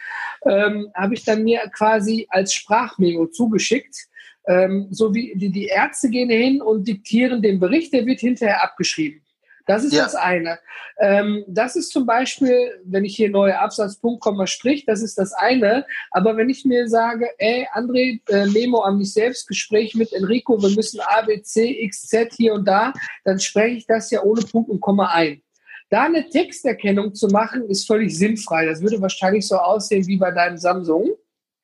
[0.45, 4.07] ähm, habe ich dann mir quasi als Sprachmemo zugeschickt.
[4.49, 8.63] Ähm, so wie die, die Ärzte gehen hin und diktieren den Bericht, der wird hinterher
[8.63, 9.26] abgeschrieben.
[9.67, 10.05] Das ist ja.
[10.05, 10.61] das eine.
[10.99, 15.33] Ähm, das ist zum Beispiel, wenn ich hier neue Absatzpunkt, Komma, Strich, das ist das
[15.33, 15.85] eine.
[16.13, 20.63] Aber wenn ich mir sage, ey, André, äh, Memo an mich selbst, Gespräch mit Enrico,
[20.63, 22.93] wir müssen A, B, C, X, Z hier und da,
[23.25, 25.43] dann spreche ich das ja ohne Punkt und Komma ein.
[25.91, 28.67] Da eine Texterkennung zu machen, ist völlig sinnfrei.
[28.67, 31.11] Das würde wahrscheinlich so aussehen wie bei deinem Samsung.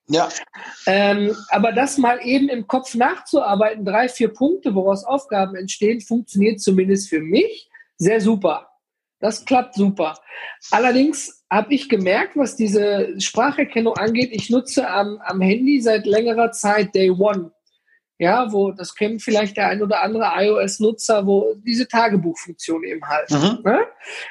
[0.08, 0.28] Ja.
[0.86, 6.60] Ähm, aber das mal eben im Kopf nachzuarbeiten, drei, vier Punkte, woraus Aufgaben entstehen, funktioniert
[6.60, 7.68] zumindest für mich
[8.02, 8.68] sehr super.
[9.20, 10.18] Das klappt super.
[10.72, 16.50] Allerdings habe ich gemerkt, was diese Spracherkennung angeht, ich nutze am, am Handy seit längerer
[16.50, 17.52] Zeit Day One.
[18.18, 23.30] Ja, wo, das kennt vielleicht der ein oder andere iOS-Nutzer, wo diese Tagebuchfunktion eben halt.
[23.30, 23.62] Mhm.
[23.64, 23.80] Ne?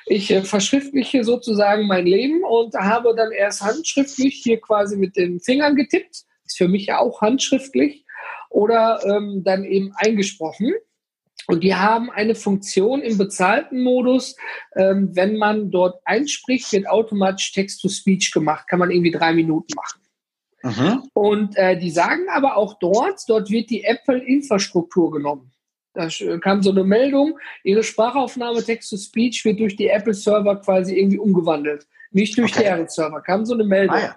[0.06, 5.40] Ich äh, verschriftliche sozusagen mein Leben und habe dann erst handschriftlich hier quasi mit den
[5.40, 6.24] Fingern getippt.
[6.46, 8.06] Ist für mich ja auch handschriftlich.
[8.50, 10.74] Oder ähm, dann eben eingesprochen.
[11.52, 14.36] Und die haben eine Funktion im bezahlten Modus.
[14.76, 18.68] Ähm, wenn man dort einspricht, wird automatisch Text-to-Speech gemacht.
[18.68, 20.02] Kann man irgendwie drei Minuten machen.
[20.64, 21.04] Mhm.
[21.14, 25.52] Und äh, die sagen aber auch dort, dort wird die Apple-Infrastruktur genommen.
[25.94, 26.08] Da
[26.40, 31.86] kam so eine Meldung, ihre Sprachaufnahme Text-to-Speech wird durch die Apple-Server quasi irgendwie umgewandelt.
[32.12, 32.64] Nicht durch okay.
[32.64, 33.22] deren Server.
[33.22, 33.98] Kam so eine Meldung.
[33.98, 34.16] Ah, ja.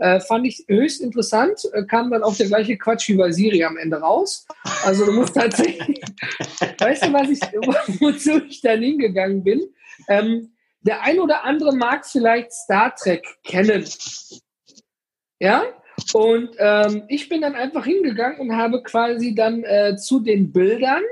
[0.00, 1.60] Äh, fand ich höchst interessant.
[1.74, 4.46] Äh, kam dann auch der gleiche Quatsch wie bei Siri am Ende raus.
[4.82, 6.00] Also du musst tatsächlich,
[6.78, 7.40] weißt du, was ich,
[8.00, 9.60] wozu ich dann hingegangen bin?
[10.08, 13.84] Ähm, der ein oder andere mag vielleicht Star Trek kennen.
[15.38, 15.64] Ja?
[16.14, 21.02] Und ähm, ich bin dann einfach hingegangen und habe quasi dann äh, zu den Bildern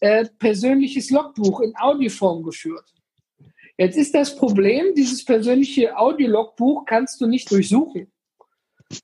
[0.00, 2.84] äh, persönliches Logbuch in Audioform geführt.
[3.78, 8.12] Jetzt ist das Problem, dieses persönliche Audiologbuch kannst du nicht durchsuchen.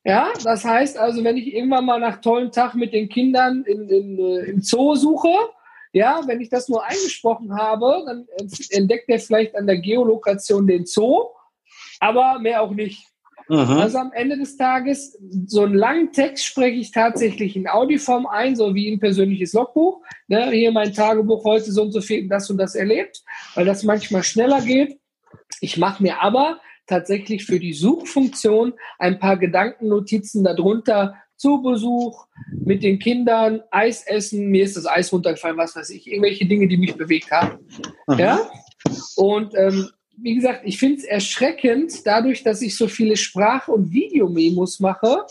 [0.05, 3.88] Ja, das heißt also, wenn ich irgendwann mal nach tollen Tag mit den Kindern in,
[3.88, 5.33] in, äh, im Zoo suche,
[5.92, 8.27] ja, wenn ich das nur eingesprochen habe, dann
[8.71, 11.29] entdeckt er vielleicht an der Geolokation den Zoo,
[12.01, 13.07] aber mehr auch nicht.
[13.49, 13.57] Mhm.
[13.59, 18.57] Also am Ende des Tages, so einen langen Text spreche ich tatsächlich in Audioform ein,
[18.57, 20.01] so wie ein persönliches Logbuch.
[20.29, 23.23] Ne, hier mein Tagebuch heute so und so viel das und das erlebt,
[23.55, 24.99] weil das manchmal schneller geht.
[25.61, 26.61] Ich mache mir aber
[26.92, 34.48] tatsächlich für die Suchfunktion ein paar Gedankennotizen darunter zu Besuch mit den Kindern, Eis essen,
[34.48, 37.66] mir ist das Eis runtergefallen, was weiß ich, irgendwelche Dinge, die mich bewegt haben.
[38.07, 38.18] Mhm.
[38.18, 38.50] Ja?
[39.16, 43.90] Und ähm, wie gesagt, ich finde es erschreckend, dadurch, dass ich so viele Sprach- und
[43.90, 45.24] Videomemos mache,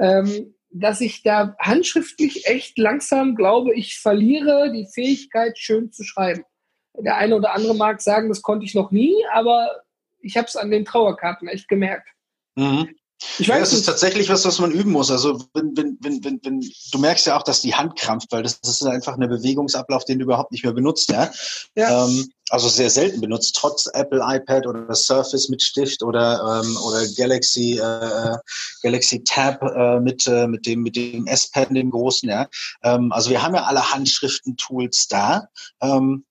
[0.00, 6.42] ähm, dass ich da handschriftlich echt langsam glaube, ich verliere die Fähigkeit, schön zu schreiben.
[6.98, 9.83] Der eine oder andere mag sagen, das konnte ich noch nie, aber
[10.24, 12.08] ich habe es an den Trauerkarten echt gemerkt.
[12.56, 12.88] Mhm.
[13.38, 15.10] Ich weiß, ja, das ist tatsächlich was, was man üben muss.
[15.10, 18.42] Also wenn, wenn, wenn, wenn, wenn, du merkst ja auch, dass die Hand krampft, weil
[18.42, 21.30] das, das ist einfach ein Bewegungsablauf, den du überhaupt nicht mehr benutzt, ja.
[21.74, 22.06] ja.
[22.06, 27.04] Ähm, also sehr selten benutzt, trotz Apple iPad oder Surface mit Stift oder ähm, oder
[27.16, 28.36] Galaxy äh,
[28.82, 32.46] Galaxy Tab äh, mit äh, mit dem mit dem S-Pen dem großen, ja.
[32.84, 35.48] Ähm, also wir haben ja alle Handschriften-Tools da.
[35.82, 36.24] Ähm,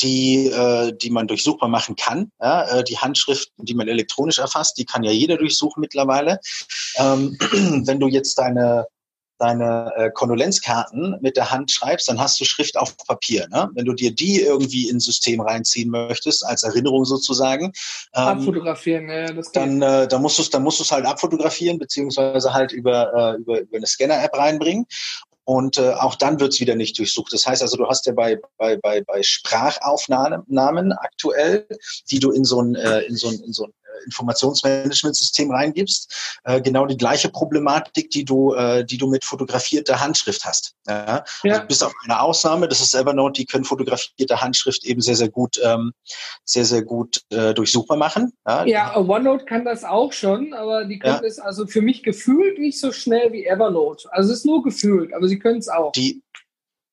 [0.00, 2.32] die, äh, die man durchsuchbar machen kann.
[2.40, 6.40] Ja, äh, die Handschriften, die man elektronisch erfasst, die kann ja jeder durchsuchen mittlerweile.
[6.96, 7.36] Ähm,
[7.84, 8.86] wenn du jetzt deine
[9.38, 13.46] deine äh, Kondolenzkarten mit der Hand schreibst, dann hast du Schrift auf Papier.
[13.48, 13.70] Ne?
[13.74, 17.72] Wenn du dir die irgendwie ins System reinziehen möchtest, als Erinnerung sozusagen,
[18.14, 21.06] ähm, abfotografieren, ja, das dann, äh, dann musst du es dann musst du es halt
[21.06, 24.86] abfotografieren beziehungsweise halt über äh, über, über eine Scanner-App reinbringen
[25.48, 27.32] und äh, auch dann wird's wieder nicht durchsucht.
[27.32, 31.66] Das heißt also, du hast ja bei, bei, bei, bei Sprachaufnahmen aktuell,
[32.10, 33.72] die du in so ein, äh, in so ein, in so ein
[34.04, 40.44] Informationsmanagementsystem reingibst, äh, genau die gleiche Problematik, die du, äh, die du mit fotografierter Handschrift
[40.44, 40.74] hast.
[40.86, 41.24] Ja?
[41.42, 41.54] ja.
[41.54, 45.28] Also bis auf eine Ausnahme, das ist Evernote, die können fotografierte Handschrift eben sehr, sehr
[45.28, 45.92] gut, ähm,
[46.44, 48.32] sehr, sehr gut äh, durchsuchbar machen.
[48.46, 48.64] Ja?
[48.64, 52.80] ja, OneNote kann das auch schon, aber die können es also für mich gefühlt nicht
[52.80, 54.08] so schnell wie Evernote.
[54.12, 55.92] Also es ist nur gefühlt, aber sie können es auch.
[55.92, 56.22] Die,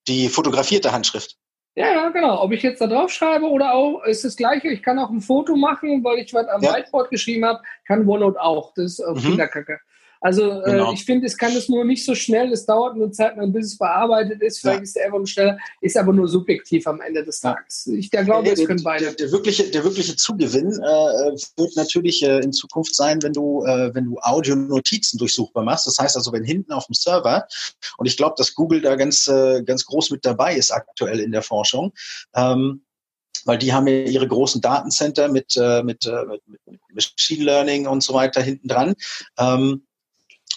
[0.08, 1.38] die fotografierte Handschrift.
[1.76, 2.42] Ja, ja, genau.
[2.42, 4.70] Ob ich jetzt da drauf schreibe oder auch, ist das Gleiche.
[4.70, 6.74] Ich kann auch ein Foto machen, weil ich was am ja.
[6.74, 8.74] Whiteboard geschrieben habe, kann OneNote auch.
[8.76, 9.20] Das ist äh, mhm.
[9.20, 9.80] Kinderkacke.
[10.26, 10.90] Also äh, genau.
[10.90, 13.54] äh, ich finde, es kann es nur nicht so schnell, es dauert eine Zeit lang,
[13.54, 14.58] bis es bearbeitet ist.
[14.58, 14.84] Vielleicht ja.
[14.84, 17.86] ist der Evernote schneller, ist aber nur subjektiv am Ende des Tages.
[17.86, 19.06] Ich der glaube, es können beide.
[19.06, 23.64] Der, der, wirkliche, der wirkliche Zugewinn äh, wird natürlich äh, in Zukunft sein, wenn du,
[23.66, 25.86] äh, wenn du Audio-Notizen durchsuchbar machst.
[25.86, 27.48] Das heißt also, wenn hinten auf dem Server,
[28.00, 31.34] und ich glaube, dass Google da ganz, äh, ganz groß mit dabei ist aktuell in
[31.34, 31.94] der Forschung,
[32.34, 32.84] ähm,
[33.44, 38.16] weil die haben ja ihre großen Datencenter mit, mit, mit, mit Machine Learning und so
[38.16, 38.96] weiter hinten dran.
[39.38, 39.84] Ähm,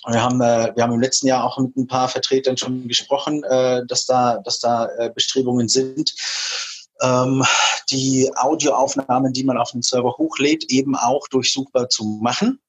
[0.06, 3.42] wir haben, äh, wir haben im letzten Jahr auch mit ein paar Vertretern schon gesprochen,
[3.44, 6.14] äh, dass da, dass da äh, Bestrebungen sind,
[7.00, 7.44] ähm,
[7.90, 12.60] die Audioaufnahmen, die man auf den Server hochlädt, eben auch durchsuchbar zu machen.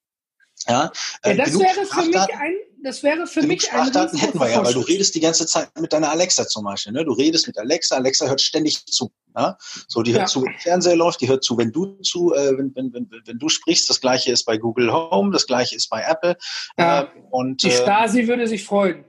[0.67, 0.91] Ja,
[1.25, 4.73] ja das wäre für mich ein das wäre für mich Sprachdaten hätten wir ja, weil
[4.73, 6.93] du redest die ganze Zeit mit deiner Alexa zum Beispiel.
[6.93, 7.05] Ne?
[7.05, 9.11] Du redest mit Alexa, Alexa hört ständig zu.
[9.35, 9.57] Ja?
[9.87, 10.27] So, die hört ja.
[10.27, 13.39] zu, wenn Fernseher läuft, die hört zu, wenn du zu, äh, wenn, wenn, wenn, wenn
[13.39, 13.89] du sprichst.
[13.89, 16.37] Das gleiche ist bei Google Home, das gleiche ist bei Apple.
[16.77, 17.03] Ja.
[17.03, 19.05] Äh, und, die äh, Stasi äh, würde sich freuen.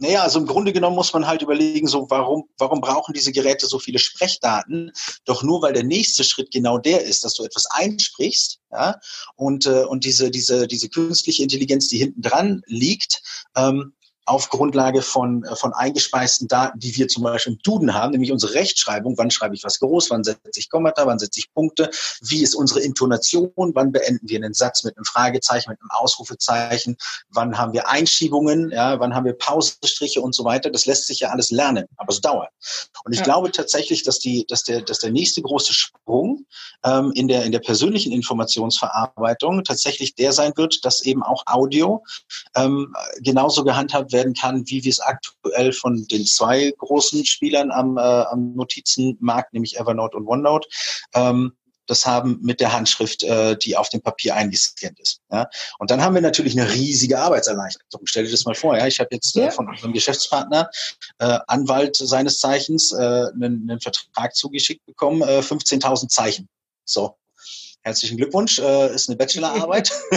[0.00, 3.66] Naja, also im Grunde genommen muss man halt überlegen, so warum, warum brauchen diese Geräte
[3.66, 4.92] so viele Sprechdaten?
[5.24, 9.00] Doch nur weil der nächste Schritt genau der ist, dass du etwas einsprichst, ja,
[9.34, 13.22] und, äh, und diese, diese, diese künstliche Intelligenz, die hinten dran liegt,
[13.56, 13.94] ähm,
[14.28, 18.30] auf Grundlage von, äh, von eingespeisten Daten, die wir zum Beispiel im Duden haben, nämlich
[18.30, 21.90] unsere Rechtschreibung, wann schreibe ich was groß, wann setze ich Kommata, wann setze ich Punkte,
[22.20, 26.96] wie ist unsere Intonation, wann beenden wir einen Satz mit einem Fragezeichen, mit einem Ausrufezeichen,
[27.30, 30.70] wann haben wir Einschiebungen, ja, wann haben wir Pausenstriche und so weiter.
[30.70, 32.50] Das lässt sich ja alles lernen, aber es dauert.
[33.04, 33.24] Und ich ja.
[33.24, 36.44] glaube tatsächlich, dass, die, dass, der, dass der nächste große Sprung
[36.84, 42.04] ähm, in, der, in der persönlichen Informationsverarbeitung tatsächlich der sein wird, dass eben auch Audio
[42.54, 47.70] ähm, genauso gehandhabt wird werden kann, wie wir es aktuell von den zwei großen Spielern
[47.70, 50.68] am, äh, am Notizenmarkt, nämlich Evernote und OneNote,
[51.14, 51.52] ähm,
[51.86, 55.20] das haben mit der Handschrift, äh, die auf dem Papier eingescannt ist.
[55.32, 55.48] Ja?
[55.78, 58.06] Und dann haben wir natürlich eine riesige Arbeitserleichterung.
[58.06, 58.76] Stell dir das mal vor.
[58.76, 58.86] Ja?
[58.86, 60.70] Ich habe jetzt äh, von unserem Geschäftspartner,
[61.18, 66.48] äh, Anwalt seines Zeichens, äh, einen, einen Vertrag zugeschickt bekommen, äh, 15.000 Zeichen.
[66.84, 67.16] So,
[67.80, 69.90] herzlichen Glückwunsch, äh, ist eine Bachelorarbeit.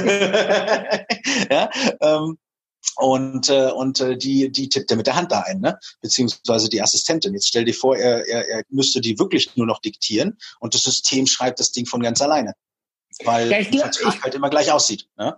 [1.49, 1.69] ja,
[2.01, 2.37] ähm,
[2.97, 5.79] und, äh, und äh, die, die tippt er mit der Hand da ein, ne?
[6.01, 7.33] beziehungsweise die Assistentin.
[7.33, 10.83] Jetzt stell dir vor, er, er, er müsste die wirklich nur noch diktieren und das
[10.83, 12.53] System schreibt das Ding von ganz alleine,
[13.23, 15.07] weil ja, der Vertrag ich, halt immer gleich aussieht.
[15.17, 15.37] Ne?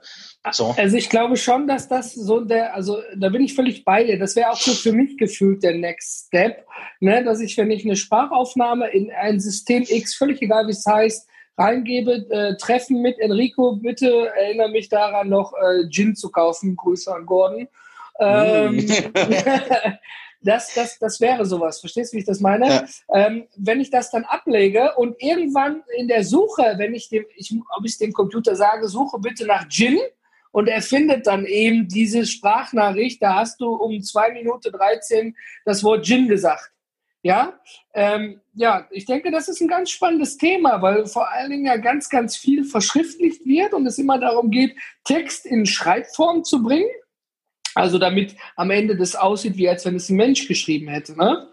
[0.52, 0.74] So.
[0.78, 4.18] Also ich glaube schon, dass das so der, also da bin ich völlig bei dir.
[4.18, 6.66] Das wäre auch so für mich gefühlt der Next Step,
[7.00, 7.24] ne?
[7.24, 11.28] dass ich, wenn ich eine Sprachaufnahme in ein System X, völlig egal wie es heißt,
[11.58, 16.76] reingebe, äh, Treffen mit Enrico, bitte erinnere mich daran, noch äh, Gin zu kaufen.
[16.76, 17.68] Grüße an Gordon.
[18.20, 19.14] Ähm, mm.
[20.44, 21.80] das, das, das wäre sowas.
[21.80, 22.68] Verstehst du, wie ich das meine?
[22.68, 22.86] Ja.
[23.14, 27.54] Ähm, wenn ich das dann ablege und irgendwann in der Suche, wenn ich dem, ich,
[27.78, 30.00] ob ich dem Computer sage, suche bitte nach Gin
[30.52, 35.36] und er findet dann eben diese Sprachnachricht, da hast du um 2 Minuten 13
[35.66, 36.73] das Wort Gin gesagt.
[37.24, 37.58] Ja,
[37.94, 41.78] ähm, ja, ich denke, das ist ein ganz spannendes Thema, weil vor allen Dingen ja
[41.78, 46.92] ganz, ganz viel verschriftlicht wird und es immer darum geht, Text in Schreibform zu bringen.
[47.76, 51.18] Also damit am Ende das aussieht, wie als wenn es ein Mensch geschrieben hätte.
[51.18, 51.48] Ne?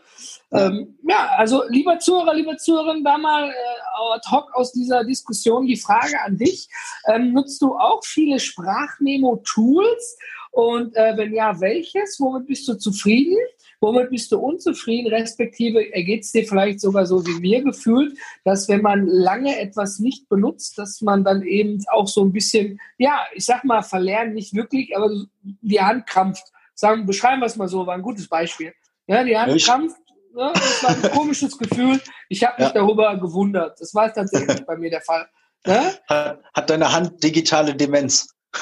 [0.50, 0.66] Ja.
[0.66, 5.66] Ähm, ja, also lieber Zuhörer, lieber Zuhörerin, da mal äh, ad hoc aus dieser Diskussion
[5.66, 6.68] die Frage an dich.
[7.06, 10.18] Ähm, nutzt du auch viele Sprachmemo-Tools?
[10.50, 12.18] Und äh, wenn ja, welches?
[12.18, 13.36] Womit bist du zufrieden?
[13.80, 18.68] Womit bist du unzufrieden, respektive geht es dir vielleicht sogar so wie mir gefühlt, dass
[18.68, 23.24] wenn man lange etwas nicht benutzt, dass man dann eben auch so ein bisschen, ja,
[23.34, 25.10] ich sag mal, verlernen, nicht wirklich, aber
[25.42, 26.44] die Hand krampft.
[26.74, 28.74] Sagen, beschreiben wir es mal so, war ein gutes Beispiel.
[29.06, 29.96] Ja, die Hand ich krampft,
[30.34, 32.00] ne, das war ein komisches Gefühl.
[32.28, 32.74] Ich habe mich ja.
[32.74, 33.80] darüber gewundert.
[33.80, 35.26] Das war tatsächlich bei mir der Fall.
[35.66, 35.94] Ne?
[36.06, 38.28] Hat, hat deine Hand digitale Demenz?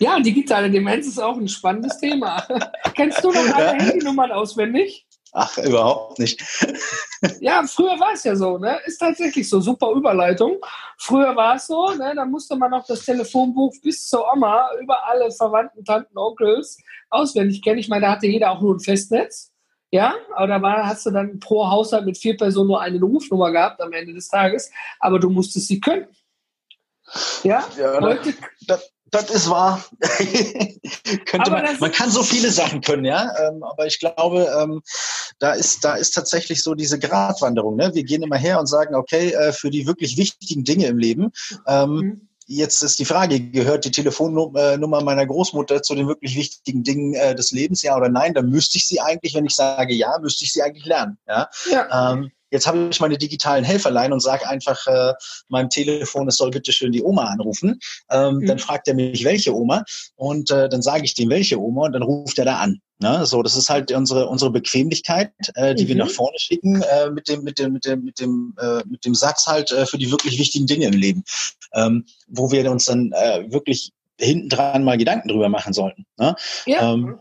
[0.00, 2.46] Ja, digitale Demenz ist auch ein spannendes Thema.
[2.94, 3.72] Kennst du noch alle.
[3.72, 5.06] Handynummern auswendig?
[5.32, 6.42] Ach, überhaupt nicht.
[7.40, 8.78] ja, früher war es ja so, ne?
[8.86, 10.56] Ist tatsächlich so, super Überleitung.
[10.96, 12.14] Früher war es so, ne?
[12.14, 16.78] Da musste man noch das Telefonbuch bis zur Oma über alle Verwandten, Tanten, Onkels
[17.10, 17.78] auswendig kennen.
[17.78, 19.52] Ich meine, da hatte jeder auch nur ein Festnetz.
[19.90, 23.50] Ja, aber da war, hast du dann pro Haushalt mit vier Personen nur eine Rufnummer
[23.50, 26.06] gehabt am Ende des Tages, aber du musstest sie können.
[27.42, 28.34] Ja, ja heute.
[28.66, 29.84] Das, das ist wahr.
[31.26, 33.30] Könnte man, man kann so viele Sachen können, ja.
[33.38, 34.82] Ähm, aber ich glaube, ähm,
[35.38, 37.76] da ist, da ist tatsächlich so diese Gratwanderung.
[37.76, 37.90] Ne?
[37.94, 41.32] Wir gehen immer her und sagen, okay, äh, für die wirklich wichtigen Dinge im Leben.
[41.66, 42.28] Ähm, mhm.
[42.50, 47.34] Jetzt ist die Frage, gehört die Telefonnummer meiner Großmutter zu den wirklich wichtigen Dingen äh,
[47.34, 48.32] des Lebens, ja oder nein?
[48.32, 51.18] Dann müsste ich sie eigentlich, wenn ich sage ja, müsste ich sie eigentlich lernen.
[51.28, 51.50] Ja.
[51.70, 52.12] ja.
[52.50, 55.12] Jetzt habe ich meine digitalen Helferlein und sage einfach äh,
[55.48, 57.78] meinem Telefon, es soll bitte schön die Oma anrufen.
[58.10, 58.46] Ähm, mhm.
[58.46, 59.84] Dann fragt er mich, welche Oma?
[60.16, 61.86] Und äh, dann sage ich dem, welche Oma?
[61.86, 62.80] Und dann ruft er da an.
[63.00, 63.24] Ne?
[63.26, 65.88] So, das ist halt unsere unsere Bequemlichkeit, äh, die mhm.
[65.88, 69.04] wir nach vorne schicken äh, mit dem mit dem mit dem mit dem äh, mit
[69.04, 71.22] dem Satz halt äh, für die wirklich wichtigen Dinge im Leben,
[71.74, 76.06] ähm, wo wir uns dann äh, wirklich hinten dran mal Gedanken drüber machen sollten.
[76.18, 76.34] Ne?
[76.66, 76.92] Ja.
[76.92, 77.18] Ähm,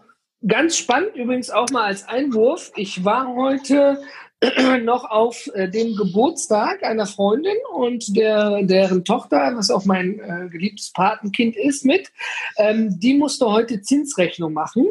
[0.47, 2.71] Ganz spannend übrigens auch mal als Einwurf.
[2.75, 3.99] Ich war heute
[4.83, 10.47] noch auf äh, dem Geburtstag einer Freundin und der, deren Tochter, was auch mein äh,
[10.49, 12.11] geliebtes Patenkind ist, mit.
[12.57, 14.85] Ähm, die musste heute Zinsrechnung machen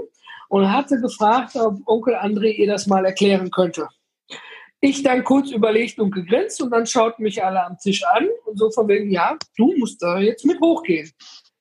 [0.49, 3.89] und hatte gefragt, ob Onkel André ihr das mal erklären könnte.
[4.81, 8.59] Ich dann kurz überlegt und gegrinst und dann schauten mich alle am Tisch an und
[8.59, 11.11] so von wegen, ja, du musst da jetzt mit hochgehen.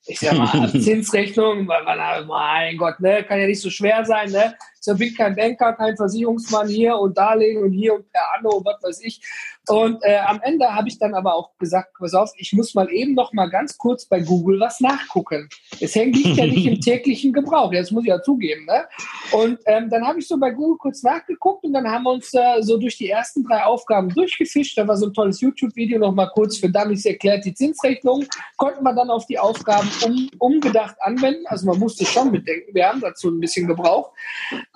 [0.07, 4.55] Ich sag mal, Zinsrechnung, mein Gott, ne, kann ja nicht so schwer sein, ne?
[4.87, 8.65] Ich bin kein Banker, kein Versicherungsmann hier und Darlehen und hier und per Anno und
[8.65, 9.21] was weiß ich.
[9.67, 12.91] Und äh, am Ende habe ich dann aber auch gesagt, pass auf, ich muss mal
[12.91, 15.49] eben noch mal ganz kurz bei Google was nachgucken.
[15.79, 18.65] Es hängt liegt ja nicht im täglichen Gebrauch, das muss ich ja zugeben.
[18.65, 18.85] Ne?
[19.31, 22.33] Und ähm, dann habe ich so bei Google kurz nachgeguckt und dann haben wir uns
[22.33, 24.77] äh, so durch die ersten drei Aufgaben durchgefischt.
[24.77, 28.25] Da war so ein tolles YouTube-Video noch mal kurz für Dummies erklärt, die Zinsrechnung.
[28.57, 31.45] Konnten wir dann auf die Aufgaben um, umgedacht anwenden.
[31.47, 32.73] Also man musste schon mitdenken.
[32.73, 34.11] Wir haben dazu ein bisschen gebraucht.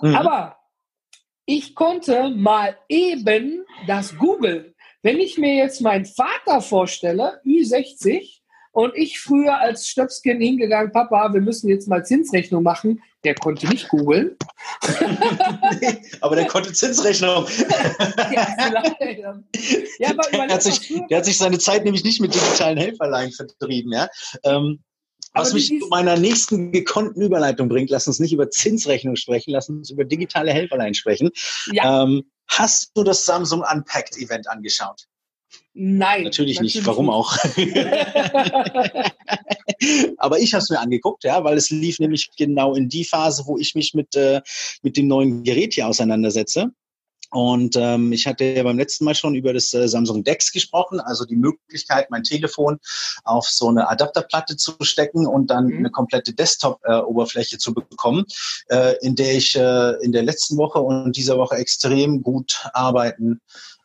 [0.02, 0.16] Mhm.
[0.16, 0.58] Aber
[1.46, 4.76] ich konnte mal eben das googeln.
[5.02, 8.40] Wenn ich mir jetzt meinen Vater vorstelle, Ü60,
[8.72, 13.68] und ich früher als Stöpskin hingegangen, Papa, wir müssen jetzt mal Zinsrechnung machen, der konnte
[13.68, 14.38] nicht googeln.
[16.22, 17.48] aber der konnte Zinsrechnung.
[18.32, 18.48] ja,
[20.12, 23.92] aber der, hat sich, der hat sich seine Zeit nämlich nicht mit digitalen Helferlein vertrieben.
[23.92, 24.08] Ja?
[24.44, 24.84] Ähm,
[25.34, 29.70] was mich zu meiner nächsten gekonnten Überleitung bringt, lass uns nicht über Zinsrechnung sprechen, lass
[29.70, 31.30] uns über digitale Helferlein sprechen.
[31.72, 32.04] Ja.
[32.04, 35.06] Ähm, hast du das Samsung Unpacked Event angeschaut?
[35.74, 36.24] Nein.
[36.24, 36.86] Natürlich, natürlich nicht.
[36.86, 37.16] Warum nicht.
[37.16, 37.38] auch?
[40.18, 43.44] Aber ich habe es mir angeguckt, ja, weil es lief nämlich genau in die Phase,
[43.46, 44.42] wo ich mich mit, äh,
[44.82, 46.72] mit dem neuen Gerät hier auseinandersetze.
[47.32, 51.00] Und ähm, ich hatte ja beim letzten Mal schon über das äh, Samsung Dex gesprochen,
[51.00, 52.80] also die Möglichkeit, mein Telefon
[53.24, 55.78] auf so eine Adapterplatte zu stecken und dann mhm.
[55.78, 58.26] eine komplette Desktop-Oberfläche äh, zu bekommen,
[58.70, 63.42] äh, in der ich äh, in der letzten Woche und dieser Woche extrem gut arbeiten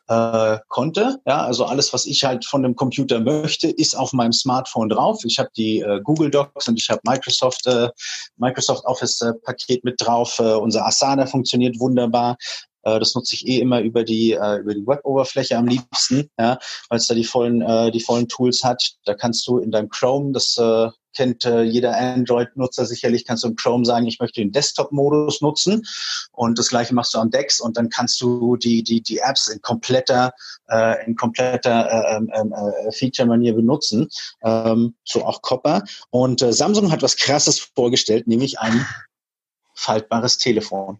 [0.07, 1.19] äh, konnte.
[1.25, 5.23] Ja, also alles, was ich halt von dem Computer möchte, ist auf meinem Smartphone drauf.
[5.25, 7.89] Ich habe die äh, Google Docs und ich habe Microsoft äh,
[8.37, 10.39] Microsoft Office äh, Paket mit drauf.
[10.39, 12.37] Äh, unser Asana funktioniert wunderbar.
[12.85, 16.57] Äh, das nutze ich eh immer über die äh, über die Web-Oberfläche am liebsten, ja,
[16.89, 18.95] weil es da die vollen äh, die vollen Tools hat.
[19.03, 23.47] Da kannst du in deinem Chrome das äh, kennt äh, jeder Android-Nutzer sicherlich, kannst du
[23.47, 25.81] im Chrome sagen, ich möchte den Desktop-Modus nutzen
[26.31, 29.47] und das gleiche machst du am Dex und dann kannst du die, die, die Apps
[29.47, 30.33] in kompletter,
[30.69, 34.09] äh, in kompletter äh, ähm, ähm, äh, Feature-Manier benutzen,
[34.43, 35.83] ähm, so auch Copper.
[36.11, 38.85] Und äh, Samsung hat was Krasses vorgestellt, nämlich ein
[39.73, 40.99] faltbares Telefon.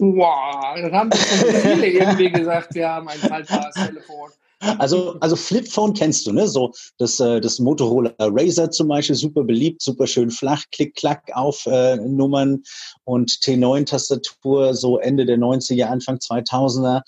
[0.00, 4.30] Wow, das haben schon viele irgendwie gesagt, wir haben ein faltbares Telefon.
[4.78, 6.48] Also, also Flipphone kennst du, ne?
[6.48, 11.66] So das, äh, das Motorola Razer zum Beispiel, super beliebt, super schön flach, Klick-Klack auf
[11.66, 12.62] äh, Nummern
[13.04, 17.02] und T9-Tastatur, so Ende der 90er, Anfang 2000er.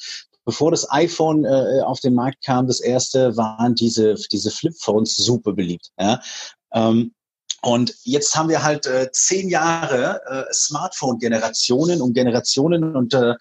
[0.45, 5.53] Bevor das iPhone äh, auf den Markt kam, das erste, waren diese, diese Flipphones super
[5.53, 5.90] beliebt.
[5.99, 6.20] Ja?
[6.72, 7.12] Ähm,
[7.64, 13.34] und jetzt haben wir halt äh, zehn Jahre äh, Smartphone-Generationen und Generationen und äh,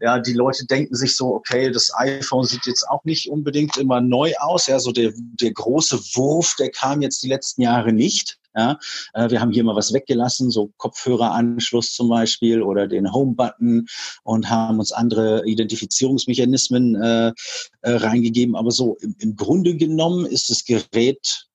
[0.00, 4.00] ja, die Leute denken sich so, okay, das iPhone sieht jetzt auch nicht unbedingt immer
[4.00, 4.66] neu aus.
[4.66, 8.38] Ja, so der, der große Wurf, der kam jetzt die letzten Jahre nicht.
[8.56, 8.78] Ja,
[9.12, 13.86] äh, wir haben hier mal was weggelassen, so Kopfhöreranschluss zum Beispiel oder den Home-Button
[14.22, 17.32] und haben uns andere Identifizierungsmechanismen äh,
[17.82, 18.56] äh, reingegeben.
[18.56, 21.46] Aber so im, im Grunde genommen ist das Gerät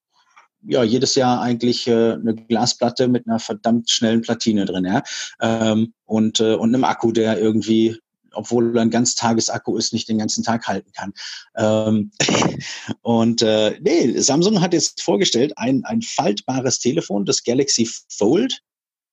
[0.63, 5.03] ja jedes Jahr eigentlich äh, eine Glasplatte mit einer verdammt schnellen Platine drin, ja.
[5.41, 7.97] Ähm, und, äh, und einem Akku, der irgendwie
[8.33, 11.13] obwohl ein Ganztagesakku ist, nicht den ganzen Tag halten kann.
[11.55, 12.11] Ähm,
[13.01, 18.61] und äh, nee, Samsung hat jetzt vorgestellt ein, ein faltbares Telefon, das Galaxy Fold.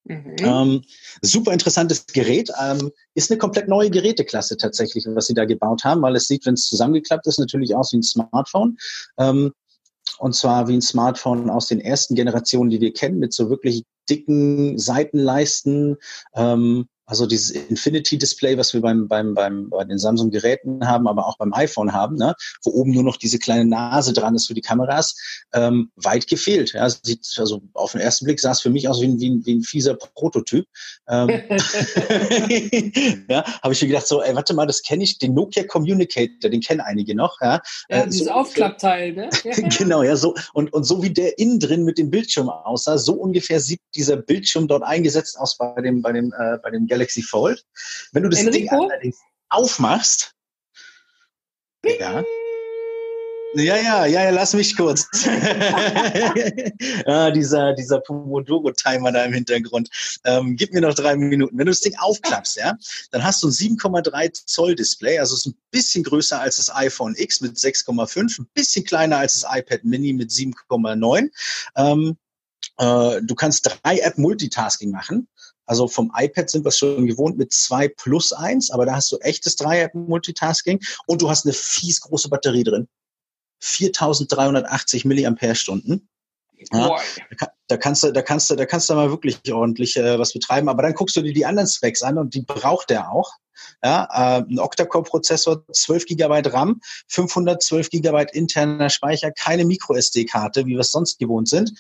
[0.05, 0.37] Mhm.
[0.39, 0.85] Ähm,
[1.21, 2.51] super interessantes Gerät.
[2.61, 6.47] Ähm, ist eine komplett neue Geräteklasse tatsächlich, was sie da gebaut haben, weil es sieht,
[6.47, 8.79] wenn es zusammengeklappt ist, natürlich aus wie ein Smartphone.
[9.19, 9.53] Ähm,
[10.19, 13.85] und zwar wie ein Smartphone aus den ersten Generationen, die wir kennen, mit so wirklich
[14.09, 15.97] dicken Seitenleisten,
[16.35, 21.39] ähm, also dieses Infinity-Display, was wir beim, beim, beim, bei den Samsung-Geräten haben, aber auch
[21.39, 22.35] beim iPhone haben, ne?
[22.63, 25.17] wo oben nur noch diese kleine Nase dran ist für die Kameras,
[25.55, 26.75] ähm, weit gefehlt.
[26.75, 26.89] Ja?
[26.91, 29.47] Sieht, also auf den ersten Blick sah es für mich aus wie ein, wie ein,
[29.47, 30.67] wie ein fieser Prototyp.
[31.09, 31.29] Ähm,
[33.31, 36.51] ja, habe ich mir gedacht, so, ey, warte mal, das kenne ich, den Nokia Communicator,
[36.51, 37.41] den kennen einige noch.
[37.41, 39.31] Ja, ja äh, dieses so, Aufklappteil, ne?
[39.79, 40.35] genau, ja, so.
[40.53, 44.17] Und, und so wie der innen drin mit dem Bildschirm aussah, so ungefähr sieht dieser
[44.17, 47.65] Bildschirm dort eingesetzt aus bei dem, bei dem, äh, bei dem Galaxy Galaxy Fold.
[48.13, 48.59] Wenn du das Enrico?
[48.59, 49.19] Ding allerdings
[49.51, 50.35] aufmachst,
[51.85, 52.25] ja,
[53.55, 55.07] ja, ja, ja, ja, lass mich kurz.
[57.07, 59.89] ah, dieser, dieser Pomodoro-Timer da im Hintergrund.
[60.25, 61.57] Ähm, gib mir noch drei Minuten.
[61.57, 62.77] Wenn du das Ding aufklappst, ja,
[63.11, 67.15] dann hast du ein 7,3 Zoll Display, also ist ein bisschen größer als das iPhone
[67.17, 71.31] X mit 6,5, ein bisschen kleiner als das iPad Mini mit 7,9.
[71.77, 72.19] Ähm,
[72.77, 75.27] äh, du kannst drei App Multitasking machen.
[75.69, 79.19] Also vom iPad sind wir schon gewohnt mit zwei plus eins, aber da hast du
[79.19, 82.89] echtes Dreier-Multitasking und du hast eine fies große Batterie drin.
[83.61, 86.09] 4380 Milliampere-Stunden.
[86.73, 86.97] Ja,
[87.69, 90.69] da kannst du, da kannst du, da kannst du mal wirklich ordentlich äh, was betreiben.
[90.69, 93.33] Aber dann guckst du dir die anderen Specs an und die braucht er auch.
[93.83, 100.81] Ja, äh, ein Octa-Core-Prozessor, 12 GB RAM, 512 GB interner Speicher, keine Micro-SD-Karte, wie wir
[100.81, 101.73] es sonst gewohnt sind.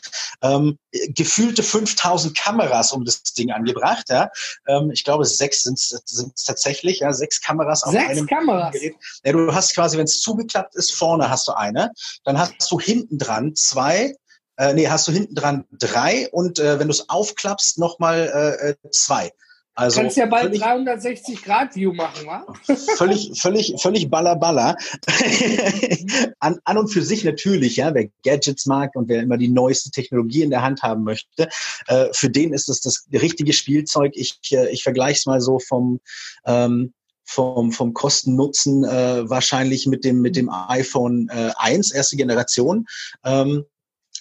[0.42, 4.06] Ähm, gefühlte 5000 Kameras um das Ding angebracht.
[4.08, 4.30] Ja.
[4.66, 7.00] Ähm, ich glaube, sechs sind es tatsächlich.
[7.00, 8.72] Ja, sechs Kameras auf sechs einem Kameras.
[8.72, 8.96] Gerät.
[9.24, 11.92] Ja, du hast quasi, wenn es zugeklappt ist, vorne hast du eine.
[12.24, 14.14] Dann hast du hinten dran zwei
[14.58, 18.30] äh, nee, hast du hinten dran drei und äh, wenn du es aufklappst, nochmal
[18.62, 19.32] äh, äh, zwei.
[19.78, 22.44] Also Kannst ja bald 360 Grad View machen, wa?
[22.96, 24.76] Völlig, völlig, völlig baller baller.
[26.40, 29.92] an, an und für sich natürlich, ja, wer Gadgets mag und wer immer die neueste
[29.92, 31.48] Technologie in der Hand haben möchte,
[31.86, 34.14] äh, für den ist das das richtige Spielzeug.
[34.16, 36.00] Ich, äh, ich vergleiche es mal so vom
[36.44, 36.92] ähm,
[37.22, 42.86] vom, vom Kosten-Nutzen äh, wahrscheinlich mit dem, mit dem iPhone äh, 1, erste Generation.
[43.22, 43.64] Ähm,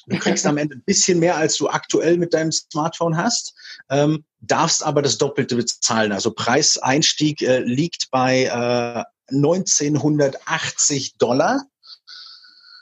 [0.08, 3.54] Du kriegst am Ende ein bisschen mehr, als du aktuell mit deinem Smartphone hast,
[3.90, 6.14] ähm, darfst aber das Doppelte bezahlen.
[6.14, 9.04] Also Preiseinstieg äh, liegt bei äh,
[9.36, 11.66] 1980 Dollar.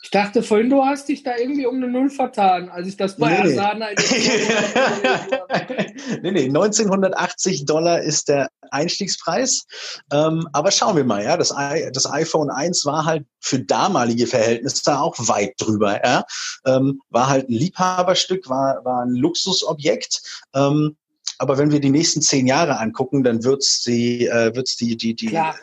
[0.05, 3.17] Ich dachte vorhin, du hast dich da irgendwie um eine Null vertan, als ich das
[3.17, 3.87] bei nee, Asana
[6.21, 6.21] nee.
[6.21, 9.65] nee, nee, 1980 Dollar ist der Einstiegspreis.
[10.13, 14.27] Ähm, aber schauen wir mal, ja, das, I das iPhone 1 war halt für damalige
[14.27, 15.99] Verhältnisse auch weit drüber.
[16.05, 16.23] Ja?
[16.67, 20.21] Ähm, war halt ein Liebhaberstück, war, war ein Luxusobjekt.
[20.53, 20.97] Ähm,
[21.37, 25.15] aber wenn wir die nächsten zehn Jahre angucken, dann wird's die, äh, wird's die, die,
[25.15, 25.53] die, äh,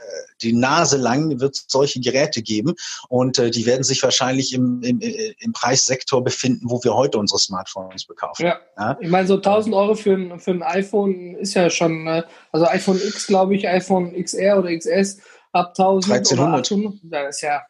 [0.42, 2.74] die Nase lang, wird solche Geräte geben
[3.08, 7.18] und äh, die werden sich wahrscheinlich im, im, äh, im Preissektor befinden, wo wir heute
[7.18, 8.46] unsere Smartphones bekaufen.
[8.46, 8.60] Ja.
[8.78, 8.98] ja?
[9.00, 12.66] Ich meine, so 1000 Euro für ein, für ein iPhone ist ja schon, äh, also
[12.66, 15.18] iPhone X, glaube ich, iPhone XR oder XS
[15.52, 16.32] ab 1000 1300.
[16.32, 16.94] oder 800.
[17.04, 17.62] Das ist ja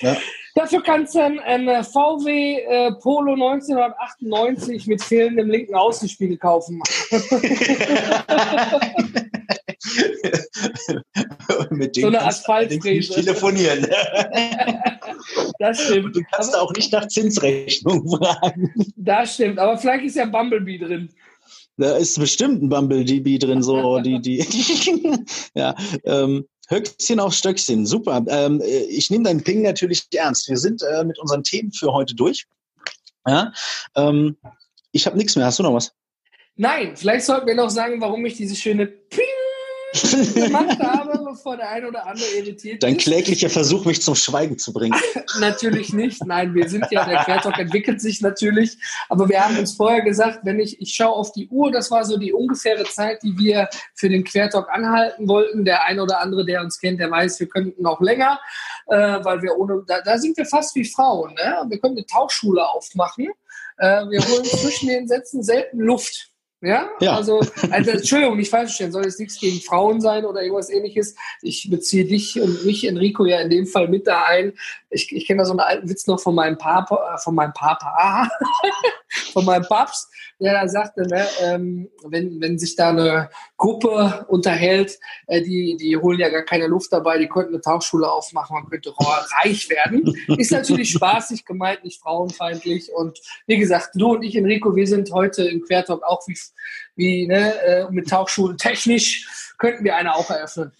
[0.00, 0.16] ja.
[0.54, 6.80] Dafür kannst du ein, ein VW äh, Polo 1998 mit fehlendem linken Außenspiegel kaufen.
[11.70, 13.14] mit dem so eine Asphaltfräse.
[13.14, 13.82] telefonieren.
[15.58, 16.16] das stimmt.
[16.16, 18.72] Du kannst auch nicht nach Zinsrechnung fragen.
[18.96, 21.08] Das stimmt, aber vielleicht ist ja Bumblebee drin.
[21.76, 24.46] Da ist bestimmt ein Bumblebee drin, so die, die.
[25.54, 28.24] ja, ähm, Höchstchen auf Stöckchen, super.
[28.28, 30.48] Ähm, äh, ich nehme deinen Ping natürlich ernst.
[30.48, 32.46] Wir sind äh, mit unseren Themen für heute durch.
[33.26, 33.52] Ja,
[33.96, 34.36] ähm,
[34.92, 35.46] ich habe nichts mehr.
[35.46, 35.92] Hast du noch was?
[36.56, 39.24] Nein, vielleicht sollten wir noch sagen, warum ich diese schöne Ping
[39.94, 44.72] gemacht habe, bevor der eine oder andere irritiert Dein kläglicher Versuch, mich zum Schweigen zu
[44.72, 44.98] bringen.
[45.40, 46.24] natürlich nicht.
[46.26, 48.78] Nein, wir sind ja, der Quertalk entwickelt sich natürlich.
[49.08, 52.04] Aber wir haben uns vorher gesagt, wenn ich, ich schaue auf die Uhr, das war
[52.04, 55.64] so die ungefähre Zeit, die wir für den Quertalk anhalten wollten.
[55.64, 58.40] Der eine oder andere, der uns kennt, der weiß, wir könnten noch länger,
[58.88, 61.34] äh, weil wir ohne, da, da, sind wir fast wie Frauen.
[61.34, 61.64] Ne?
[61.68, 63.28] Wir können eine Tauchschule aufmachen.
[63.78, 66.33] Äh, wir holen zwischen den Sätzen selten Luft.
[66.64, 66.88] Ja?
[67.00, 67.16] ja.
[67.16, 67.40] Also,
[67.70, 71.14] also Entschuldigung, nicht falsch verstehen, soll jetzt nichts gegen Frauen sein oder irgendwas ähnliches.
[71.42, 74.54] Ich beziehe dich und mich, Enrico, ja in dem Fall mit da ein.
[74.90, 77.52] Ich, ich kenne da so einen alten Witz noch von meinem Papa, äh, von meinem
[77.52, 78.28] Papa,
[79.32, 80.08] von meinem Papst,
[80.40, 85.96] der da sagte, ne, ähm, wenn, wenn sich da eine Gruppe unterhält, äh, die, die
[85.96, 88.92] holen ja gar keine Luft dabei, die könnten eine Tauchschule aufmachen, man könnte
[89.42, 90.14] reich werden.
[90.38, 92.90] Ist natürlich spaßig gemeint, nicht frauenfeindlich.
[92.92, 96.38] Und wie gesagt, du und ich, Enrico, wir sind heute im Quertalk auch wie,
[96.96, 99.26] wie ne, äh, mit Tauchschulen technisch
[99.58, 100.72] könnten wir eine auch eröffnen.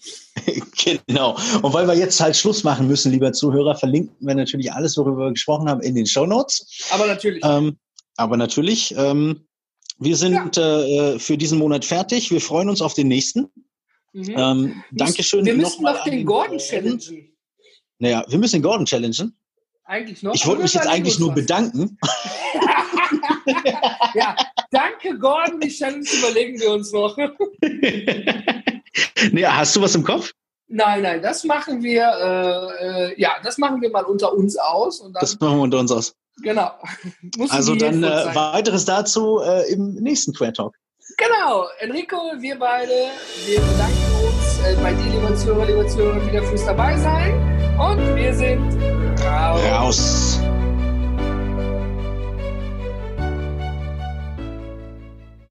[0.83, 1.37] genau.
[1.61, 5.25] Und weil wir jetzt halt Schluss machen müssen, lieber Zuhörer, verlinken wir natürlich alles, worüber
[5.25, 6.87] wir gesprochen haben, in den Show Notes.
[6.91, 7.43] Aber natürlich.
[7.43, 7.77] Ähm,
[8.17, 9.47] aber natürlich, ähm,
[9.97, 10.81] wir sind ja.
[10.81, 12.31] äh, für diesen Monat fertig.
[12.31, 13.51] Wir freuen uns auf den nächsten.
[14.13, 14.35] Mhm.
[14.37, 15.45] Ähm, Dankeschön.
[15.45, 17.31] Wir müssen noch den Gordon challengen.
[17.99, 19.37] Naja, wir müssen den Gordon challengen.
[19.85, 20.33] Eigentlich noch.
[20.33, 21.35] Ich wollte mich jetzt eigentlich nur was.
[21.35, 21.97] bedanken.
[24.15, 24.35] ja,
[24.71, 25.59] danke Gordon.
[25.59, 27.15] Die Challenge überlegen wir uns noch.
[29.31, 30.31] nee, hast du was im Kopf?
[30.67, 35.03] Nein, nein, das machen wir, äh, äh, ja, das machen wir mal unter uns aus.
[35.13, 36.15] Das machen wir unter uns aus.
[36.41, 36.71] Genau.
[37.49, 40.75] also dann äh, weiteres dazu äh, im nächsten Queer Talk.
[41.17, 43.11] Genau, Enrico, wir beide,
[43.45, 47.33] wir bedanken uns äh, bei dir, lieber Zuhörer, lieber Zuhörer, wieder fürs dabei sein.
[47.79, 48.73] Und wir sind
[49.21, 49.61] raus.
[49.69, 50.39] raus.